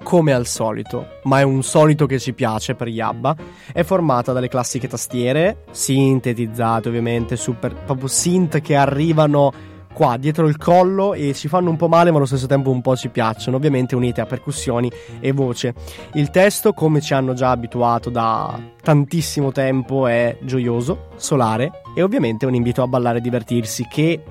come 0.03 0.33
al 0.33 0.47
solito, 0.47 1.19
ma 1.25 1.41
è 1.41 1.43
un 1.43 1.63
solito 1.63 2.07
che 2.07 2.19
ci 2.19 2.33
piace 2.33 2.75
per 2.75 2.89
gli 2.89 3.01
ABBA, 3.01 3.37
è 3.73 3.83
formata 3.83 4.33
dalle 4.33 4.49
classiche 4.49 4.89
tastiere, 4.89 5.65
sintetizzate 5.71 6.89
ovviamente, 6.89 7.37
super, 7.37 7.75
proprio 7.75 8.09
synth 8.09 8.61
che 8.61 8.77
arrivano 8.77 9.53
qua 9.93 10.17
dietro 10.17 10.47
il 10.47 10.57
collo 10.57 11.15
e 11.15 11.35
ci 11.35 11.49
fanno 11.49 11.69
un 11.69 11.77
po' 11.77 11.89
male 11.89 12.11
ma 12.11 12.17
allo 12.17 12.27
stesso 12.27 12.47
tempo 12.47 12.71
un 12.71 12.81
po' 12.81 12.97
ci 12.97 13.09
piacciono, 13.09 13.57
ovviamente 13.57 13.95
unite 13.95 14.21
a 14.21 14.27
percussioni 14.27 14.91
e 15.21 15.33
voce. 15.33 15.75
Il 16.15 16.31
testo, 16.31 16.73
come 16.73 17.01
ci 17.01 17.13
hanno 17.13 17.35
già 17.35 17.51
abituato 17.51 18.11
da 18.11 18.59
tantissimo 18.83 19.53
tempo, 19.53 20.07
è 20.07 20.39
gioioso, 20.43 21.09
solare 21.17 21.83
e 21.95 22.03
ovviamente 22.03 22.47
un 22.47 22.55
invito 22.55 22.83
a 22.83 22.87
ballare 22.87 23.19
e 23.19 23.21
divertirsi 23.21 23.87
che, 23.91 24.23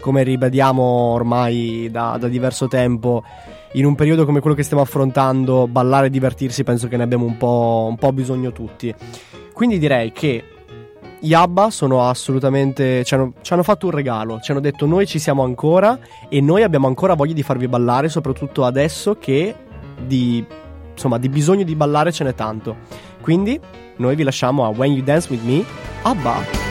come 0.00 0.22
ribadiamo 0.22 0.82
ormai 0.82 1.88
da, 1.90 2.16
da 2.18 2.28
diverso 2.28 2.68
tempo, 2.68 3.22
in 3.72 3.84
un 3.84 3.94
periodo 3.94 4.24
come 4.24 4.40
quello 4.40 4.56
che 4.56 4.62
stiamo 4.62 4.82
affrontando, 4.82 5.66
ballare 5.66 6.06
e 6.06 6.10
divertirsi 6.10 6.64
penso 6.64 6.88
che 6.88 6.96
ne 6.96 7.02
abbiamo 7.02 7.24
un 7.24 7.36
po', 7.36 7.86
un 7.88 7.96
po' 7.96 8.12
bisogno 8.12 8.52
tutti. 8.52 8.94
Quindi 9.52 9.78
direi 9.78 10.12
che 10.12 10.44
gli 11.20 11.34
ABBA 11.34 11.70
sono 11.70 12.08
assolutamente. 12.08 13.04
Ci 13.04 13.14
hanno, 13.14 13.32
ci 13.42 13.52
hanno 13.52 13.62
fatto 13.62 13.86
un 13.86 13.92
regalo. 13.92 14.40
Ci 14.40 14.50
hanno 14.50 14.60
detto: 14.60 14.86
Noi 14.86 15.06
ci 15.06 15.18
siamo 15.18 15.42
ancora 15.42 15.98
e 16.28 16.40
noi 16.40 16.62
abbiamo 16.62 16.86
ancora 16.86 17.14
voglia 17.14 17.34
di 17.34 17.42
farvi 17.42 17.68
ballare, 17.68 18.08
soprattutto 18.08 18.64
adesso 18.64 19.16
che 19.18 19.54
di, 20.06 20.44
insomma, 20.92 21.18
di 21.18 21.28
bisogno 21.28 21.64
di 21.64 21.74
ballare 21.74 22.12
ce 22.12 22.24
n'è 22.24 22.34
tanto. 22.34 22.76
Quindi, 23.20 23.58
noi 23.96 24.14
vi 24.14 24.22
lasciamo 24.22 24.64
a 24.64 24.68
When 24.68 24.92
You 24.92 25.02
Dance 25.02 25.28
With 25.30 25.42
Me, 25.42 25.64
ABBA. 26.02 26.67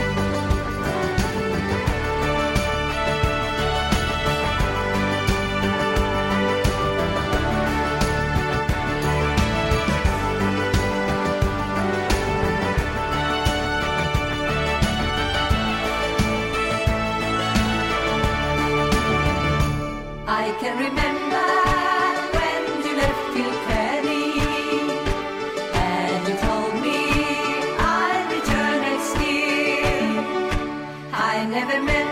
Never 31.57 31.81
meant 31.81 32.06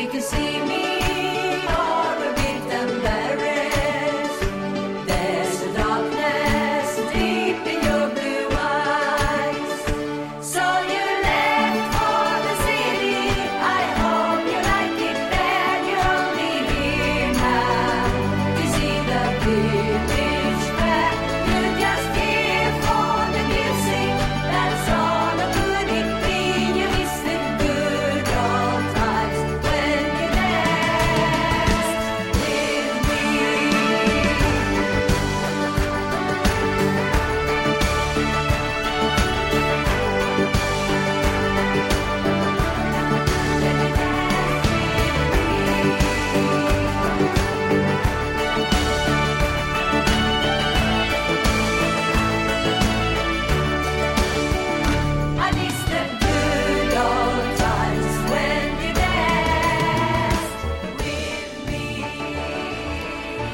Happy 0.00 0.12
to 0.12 0.22
see 0.22 0.60
me 0.64 0.79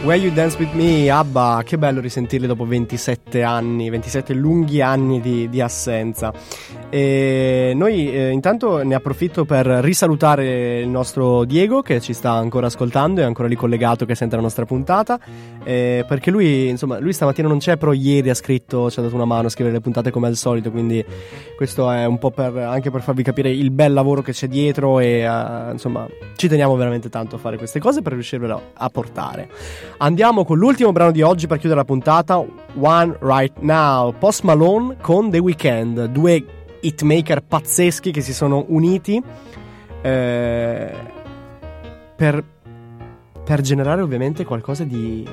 Where 0.06 0.22
You 0.22 0.32
Dance 0.32 0.56
With 0.56 0.72
Me, 0.74 1.10
Abba, 1.10 1.62
che 1.64 1.78
bello 1.78 2.00
risentirli 2.00 2.46
dopo 2.46 2.64
27 2.64 3.42
anni, 3.42 3.90
27 3.90 4.34
lunghi 4.34 4.80
anni 4.80 5.20
di, 5.20 5.48
di 5.48 5.60
assenza. 5.60 6.32
E 6.88 7.72
noi 7.74 8.12
eh, 8.12 8.30
intanto 8.30 8.84
ne 8.84 8.94
approfitto 8.94 9.44
per 9.44 9.66
risalutare 9.66 10.78
il 10.78 10.88
nostro 10.88 11.44
Diego 11.44 11.82
che 11.82 12.00
ci 12.00 12.12
sta 12.12 12.30
ancora 12.30 12.66
ascoltando, 12.68 13.20
è 13.20 13.24
ancora 13.24 13.48
lì 13.48 13.56
collegato 13.56 14.04
che 14.04 14.14
sente 14.14 14.36
la 14.36 14.42
nostra 14.42 14.64
puntata, 14.64 15.18
eh, 15.64 16.04
perché 16.06 16.30
lui, 16.30 16.68
insomma, 16.68 17.00
lui 17.00 17.12
stamattina 17.12 17.48
non 17.48 17.58
c'è, 17.58 17.76
però 17.76 17.92
ieri 17.92 18.30
ha 18.30 18.34
scritto, 18.34 18.88
ci 18.88 19.00
ha 19.00 19.02
dato 19.02 19.16
una 19.16 19.24
mano 19.24 19.48
a 19.48 19.50
scrivere 19.50 19.74
le 19.74 19.82
puntate 19.82 20.12
come 20.12 20.28
al 20.28 20.36
solito, 20.36 20.70
quindi 20.70 21.04
questo 21.56 21.90
è 21.90 22.04
un 22.04 22.18
po' 22.18 22.30
per, 22.30 22.56
anche 22.56 22.92
per 22.92 23.02
farvi 23.02 23.24
capire 23.24 23.50
il 23.50 23.72
bel 23.72 23.92
lavoro 23.92 24.22
che 24.22 24.30
c'è 24.30 24.46
dietro 24.46 25.00
e 25.00 25.22
eh, 25.22 25.72
insomma 25.72 26.06
ci 26.36 26.46
teniamo 26.46 26.76
veramente 26.76 27.08
tanto 27.08 27.34
a 27.34 27.38
fare 27.40 27.56
queste 27.56 27.80
cose 27.80 28.02
per 28.02 28.12
riuscirvelo 28.12 28.70
a 28.72 28.88
portare. 28.88 29.48
Andiamo 29.98 30.44
con 30.44 30.58
l'ultimo 30.58 30.92
brano 30.92 31.10
di 31.10 31.22
oggi 31.22 31.46
per 31.46 31.58
chiudere 31.58 31.80
la 31.80 31.86
puntata, 31.86 32.36
One 32.36 33.16
Right 33.20 33.60
Now, 33.60 34.12
Post 34.18 34.42
Malone 34.42 34.96
con 35.00 35.30
The 35.30 35.38
Weeknd, 35.38 36.04
due 36.06 36.44
hitmaker 36.80 37.42
pazzeschi 37.42 38.10
che 38.10 38.20
si 38.20 38.34
sono 38.34 38.66
uniti 38.68 39.22
eh, 40.02 40.92
per, 42.14 42.44
per 43.42 43.60
generare 43.62 44.02
ovviamente 44.02 44.44
qualcosa 44.44 44.84
di, 44.84 45.26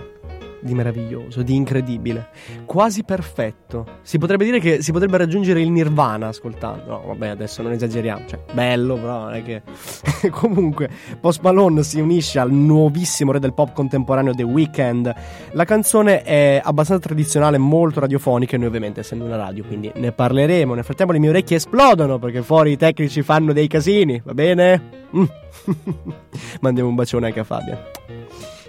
di 0.63 0.73
meraviglioso, 0.73 1.41
di 1.41 1.55
incredibile, 1.55 2.29
quasi 2.65 3.03
perfetto. 3.03 3.99
Si 4.01 4.17
potrebbe 4.17 4.45
dire 4.45 4.59
che 4.59 4.81
si 4.81 4.91
potrebbe 4.91 5.17
raggiungere 5.17 5.61
il 5.61 5.69
nirvana 5.69 6.27
ascoltando. 6.27 6.85
No, 6.85 7.03
vabbè, 7.07 7.27
adesso 7.27 7.61
non 7.61 7.71
esageriamo, 7.71 8.25
cioè 8.27 8.39
bello, 8.53 8.95
però 8.95 9.19
non 9.23 9.33
è 9.33 9.43
che 9.43 9.61
comunque 10.31 10.89
Post 11.19 11.41
Malone 11.41 11.83
si 11.83 11.99
unisce 11.99 12.39
al 12.39 12.51
nuovissimo 12.51 13.31
re 13.31 13.39
del 13.39 13.53
pop 13.53 13.73
contemporaneo 13.73 14.33
The 14.33 14.43
Weeknd. 14.43 15.13
La 15.51 15.65
canzone 15.65 16.23
è 16.23 16.61
abbastanza 16.63 17.07
tradizionale, 17.07 17.57
molto 17.57 17.99
radiofonica 17.99 18.55
e 18.55 18.57
noi 18.57 18.67
ovviamente 18.67 19.01
essendo 19.01 19.25
una 19.25 19.35
radio, 19.35 19.63
quindi 19.63 19.91
ne 19.95 20.11
parleremo. 20.11 20.73
Nel 20.73 20.83
frattempo 20.83 21.11
le 21.11 21.19
mie 21.19 21.29
orecchie 21.29 21.57
esplodono 21.57 22.19
perché 22.19 22.41
fuori 22.41 22.71
i 22.71 22.77
tecnici 22.77 23.21
fanno 23.21 23.53
dei 23.53 23.67
casini, 23.67 24.21
va 24.23 24.33
bene? 24.33 25.01
Mm. 25.15 25.23
Mandiamo 26.61 26.89
un 26.89 26.95
bacione 26.95 27.27
anche 27.27 27.39
a 27.39 27.43
Fabian. 27.43 27.77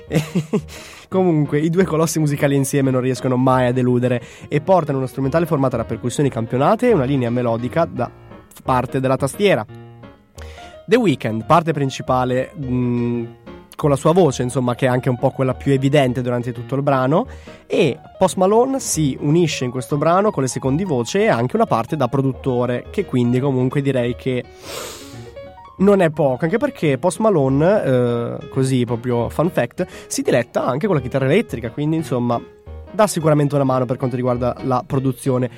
Comunque, 1.08 1.60
i 1.60 1.70
due 1.70 1.84
colossi 1.84 2.18
musicali 2.18 2.56
insieme 2.56 2.90
non 2.90 3.00
riescono 3.00 3.36
mai 3.36 3.66
a 3.66 3.72
deludere 3.72 4.20
e 4.48 4.60
portano 4.60 4.98
uno 4.98 5.06
strumentale 5.06 5.46
formato 5.46 5.76
da 5.76 5.84
percussioni 5.84 6.28
campionate 6.28 6.88
e 6.88 6.92
una 6.92 7.04
linea 7.04 7.30
melodica 7.30 7.84
da 7.84 8.10
parte 8.62 9.00
della 9.00 9.16
tastiera. 9.16 9.64
The 10.86 10.96
Weeknd, 10.96 11.46
parte 11.46 11.72
principale 11.72 12.52
mh, 12.54 13.24
con 13.76 13.90
la 13.90 13.96
sua 13.96 14.12
voce, 14.12 14.42
insomma, 14.42 14.74
che 14.74 14.86
è 14.86 14.88
anche 14.88 15.08
un 15.08 15.16
po' 15.16 15.30
quella 15.30 15.54
più 15.54 15.72
evidente 15.72 16.20
durante 16.20 16.52
tutto 16.52 16.74
il 16.74 16.82
brano, 16.82 17.26
e 17.66 17.98
Post 18.18 18.36
Malone 18.36 18.80
si 18.80 19.16
unisce 19.20 19.64
in 19.64 19.70
questo 19.70 19.96
brano 19.96 20.30
con 20.30 20.42
le 20.42 20.48
secondi 20.48 20.84
voci 20.84 21.18
e 21.18 21.28
anche 21.28 21.56
una 21.56 21.66
parte 21.66 21.96
da 21.96 22.08
produttore, 22.08 22.86
che 22.90 23.04
quindi 23.04 23.40
comunque 23.40 23.82
direi 23.82 24.14
che 24.16 24.44
non 25.78 26.00
è 26.00 26.10
poco, 26.10 26.44
anche 26.44 26.58
perché 26.58 26.98
Post 26.98 27.18
Malone, 27.18 27.82
eh, 27.82 28.48
così 28.48 28.84
proprio 28.84 29.28
fun 29.28 29.50
fact, 29.50 29.86
si 30.06 30.22
diletta 30.22 30.64
anche 30.64 30.86
con 30.86 30.96
la 30.96 31.02
chitarra 31.02 31.24
elettrica, 31.24 31.70
quindi 31.70 31.96
insomma 31.96 32.40
dà 32.90 33.06
sicuramente 33.06 33.54
una 33.54 33.64
mano 33.64 33.84
per 33.84 33.96
quanto 33.96 34.16
riguarda 34.16 34.56
la 34.62 34.84
produzione. 34.86 35.50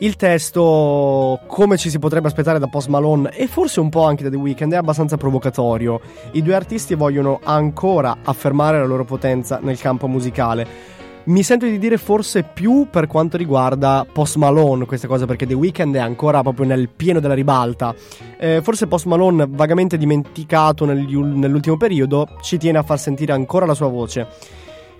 Il 0.00 0.14
testo, 0.14 1.40
come 1.48 1.76
ci 1.76 1.90
si 1.90 1.98
potrebbe 1.98 2.28
aspettare 2.28 2.60
da 2.60 2.68
Post 2.68 2.86
Malone 2.86 3.30
e 3.30 3.48
forse 3.48 3.80
un 3.80 3.88
po' 3.88 4.04
anche 4.04 4.22
da 4.22 4.30
The 4.30 4.36
Weeknd, 4.36 4.72
è 4.72 4.76
abbastanza 4.76 5.16
provocatorio. 5.16 6.00
I 6.32 6.42
due 6.42 6.54
artisti 6.54 6.94
vogliono 6.94 7.40
ancora 7.42 8.18
affermare 8.22 8.78
la 8.78 8.86
loro 8.86 9.04
potenza 9.04 9.58
nel 9.60 9.78
campo 9.78 10.06
musicale. 10.06 10.97
Mi 11.28 11.42
sento 11.42 11.66
di 11.66 11.78
dire 11.78 11.98
forse 11.98 12.42
più 12.42 12.86
per 12.90 13.06
quanto 13.06 13.36
riguarda 13.36 14.06
Post 14.10 14.36
Malone 14.36 14.86
questa 14.86 15.06
cosa 15.06 15.26
perché 15.26 15.46
The 15.46 15.52
Weeknd 15.52 15.94
è 15.94 15.98
ancora 15.98 16.40
proprio 16.40 16.64
nel 16.64 16.88
pieno 16.88 17.20
della 17.20 17.34
ribalta. 17.34 17.94
Eh, 18.38 18.62
forse 18.62 18.86
Post 18.86 19.04
Malone, 19.04 19.46
vagamente 19.46 19.98
dimenticato 19.98 20.86
nell'ultimo 20.86 21.76
periodo, 21.76 22.28
ci 22.40 22.56
tiene 22.56 22.78
a 22.78 22.82
far 22.82 22.98
sentire 22.98 23.34
ancora 23.34 23.66
la 23.66 23.74
sua 23.74 23.88
voce. 23.88 24.26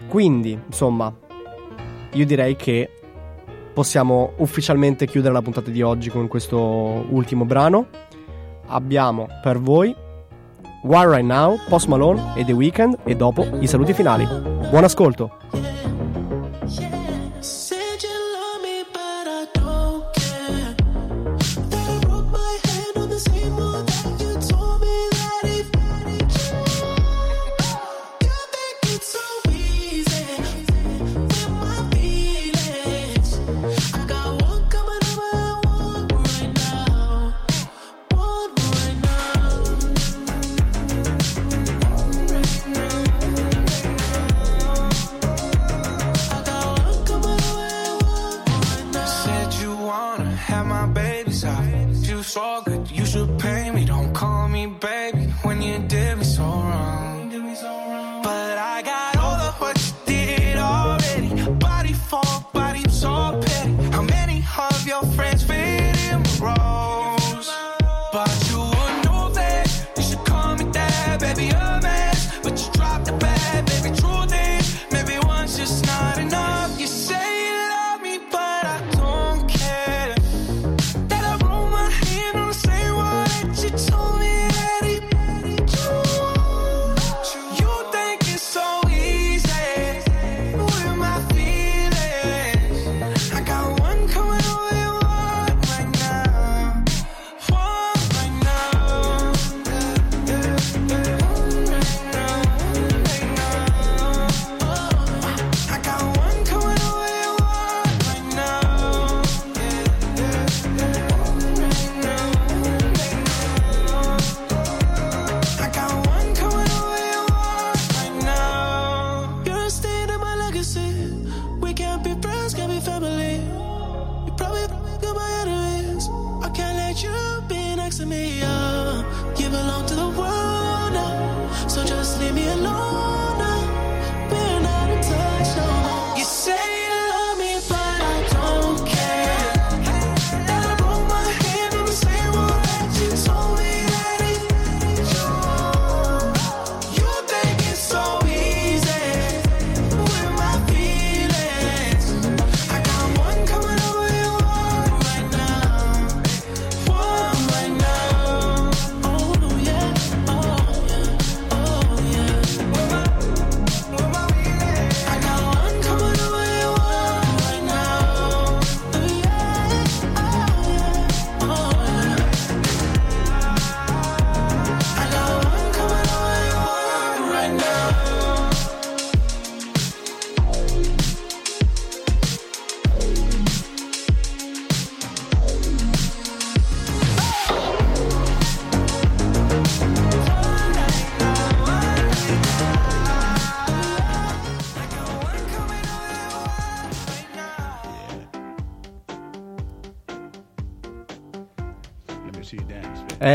Quindi, 0.06 0.58
insomma, 0.66 1.10
io 2.12 2.26
direi 2.26 2.56
che 2.56 2.90
possiamo 3.72 4.32
ufficialmente 4.36 5.06
chiudere 5.06 5.32
la 5.32 5.40
puntata 5.40 5.70
di 5.70 5.80
oggi 5.80 6.10
con 6.10 6.28
questo 6.28 6.58
ultimo 6.58 7.46
brano. 7.46 7.86
Abbiamo 8.66 9.28
per 9.42 9.58
voi 9.58 9.96
War 10.82 11.08
Right 11.08 11.24
Now, 11.24 11.58
Post 11.70 11.86
Malone 11.86 12.34
e 12.34 12.44
The 12.44 12.52
Weeknd 12.52 12.98
e 13.04 13.16
dopo 13.16 13.46
i 13.60 13.66
saluti 13.66 13.94
finali. 13.94 14.26
Buon 14.26 14.84
ascolto! 14.84 15.67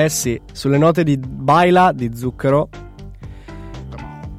Sì, 0.10 0.40
sulle 0.52 0.78
note 0.78 1.04
di 1.04 1.18
Baila 1.18 1.92
di 1.92 2.16
Zucchero 2.16 2.70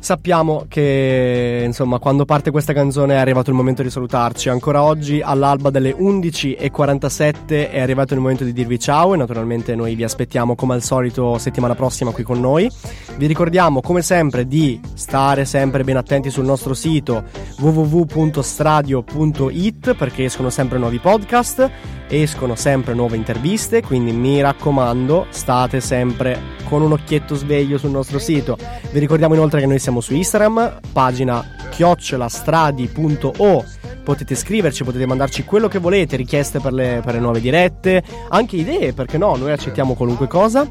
sappiamo 0.05 0.67
che 0.69 1.63
insomma 1.65 1.99
quando 1.99 2.27
parte 2.27 2.51
questa 2.51 2.75
canzone 2.75 3.15
è 3.15 3.17
arrivato 3.17 3.49
il 3.49 3.57
momento 3.57 3.83
di 3.83 3.89
salutarci. 3.89 4.51
Ancora 4.51 4.83
oggi 4.83 5.23
all'alba 5.23 5.71
delle 5.71 5.97
11.47 5.97 7.71
è 7.71 7.81
arrivato 7.81 8.13
il 8.13 8.21
momento 8.21 8.45
di 8.45 8.53
dirvi 8.53 8.79
ciao 8.79 9.15
e 9.15 9.17
naturalmente 9.17 9.75
noi 9.75 9.95
vi 9.95 10.05
aspettiamo 10.05 10.57
come 10.57 10.75
al 10.75 10.83
solito 10.83 11.39
settimana 11.39 11.75
prossima 11.75 12.11
qui 12.11 12.23
con 12.23 12.39
noi. 12.39 12.71
Vi 13.17 13.27
ricordiamo 13.27 13.81
come 13.81 14.03
sempre 14.03 14.47
di 14.47 14.79
stare 14.93 15.47
sempre 15.47 15.85
ben 15.85 15.97
attenti 15.97 16.29
sul 16.29 16.45
nostro 16.45 16.75
sito 16.75 17.25
www.stradio.it 17.59 19.95
perché 19.95 20.25
escono 20.25 20.51
sempre 20.51 20.77
nuovi 20.77 20.99
podcast, 20.99 21.71
escono 22.09 22.57
sempre 22.57 22.93
nuove 22.93 23.17
interviste, 23.17 23.83
quindi 23.83 24.13
mi 24.13 24.43
raccomando 24.43 25.29
state 25.31 25.81
sempre 25.81 26.55
con 26.65 26.83
un 26.83 26.93
occhietto 26.93 27.35
sveglio 27.35 27.79
sul 27.79 27.91
nostro 27.91 28.19
sito. 28.19 28.57
Vi 28.91 28.99
ricordiamo 28.99 29.35
inoltre 29.35 29.61
che 29.61 29.67
noi 29.67 29.79
siamo 29.95 30.01
su 30.01 30.15
Instagram, 30.15 30.81
pagina 30.93 31.45
chiocciolastradi.o 31.71 33.65
potete 34.03 34.35
scriverci, 34.35 34.85
potete 34.85 35.07
mandarci 35.07 35.45
quello 35.45 35.69
che 35.69 35.79
volete, 35.79 36.17
richieste 36.17 36.59
per 36.59 36.73
le, 36.73 37.01
per 37.05 37.15
le 37.15 37.21
nuove 37.21 37.41
dirette, 37.41 38.03
anche 38.31 38.57
idee, 38.57 38.93
perché 38.93 39.17
no, 39.19 39.37
noi 39.37 39.53
accettiamo 39.53 39.95
qualunque 39.95 40.27
cosa. 40.27 40.69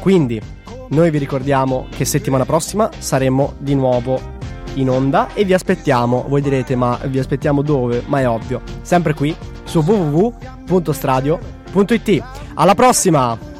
Quindi 0.00 0.38
noi 0.88 1.10
vi 1.10 1.16
ricordiamo 1.18 1.86
che 1.96 2.04
settimana 2.04 2.44
prossima 2.44 2.90
saremo 2.98 3.54
di 3.58 3.74
nuovo 3.74 4.20
in 4.74 4.90
onda 4.90 5.32
e 5.34 5.44
vi 5.44 5.54
aspettiamo. 5.54 6.26
Voi 6.28 6.42
direte 6.42 6.76
ma 6.76 6.98
vi 7.04 7.18
aspettiamo 7.18 7.62
dove? 7.62 8.02
Ma 8.06 8.20
è 8.20 8.28
ovvio, 8.28 8.60
sempre 8.82 9.14
qui 9.14 9.34
su 9.64 9.80
www.stradio.it. 9.80 12.22
Alla 12.54 12.74
prossima! 12.74 13.51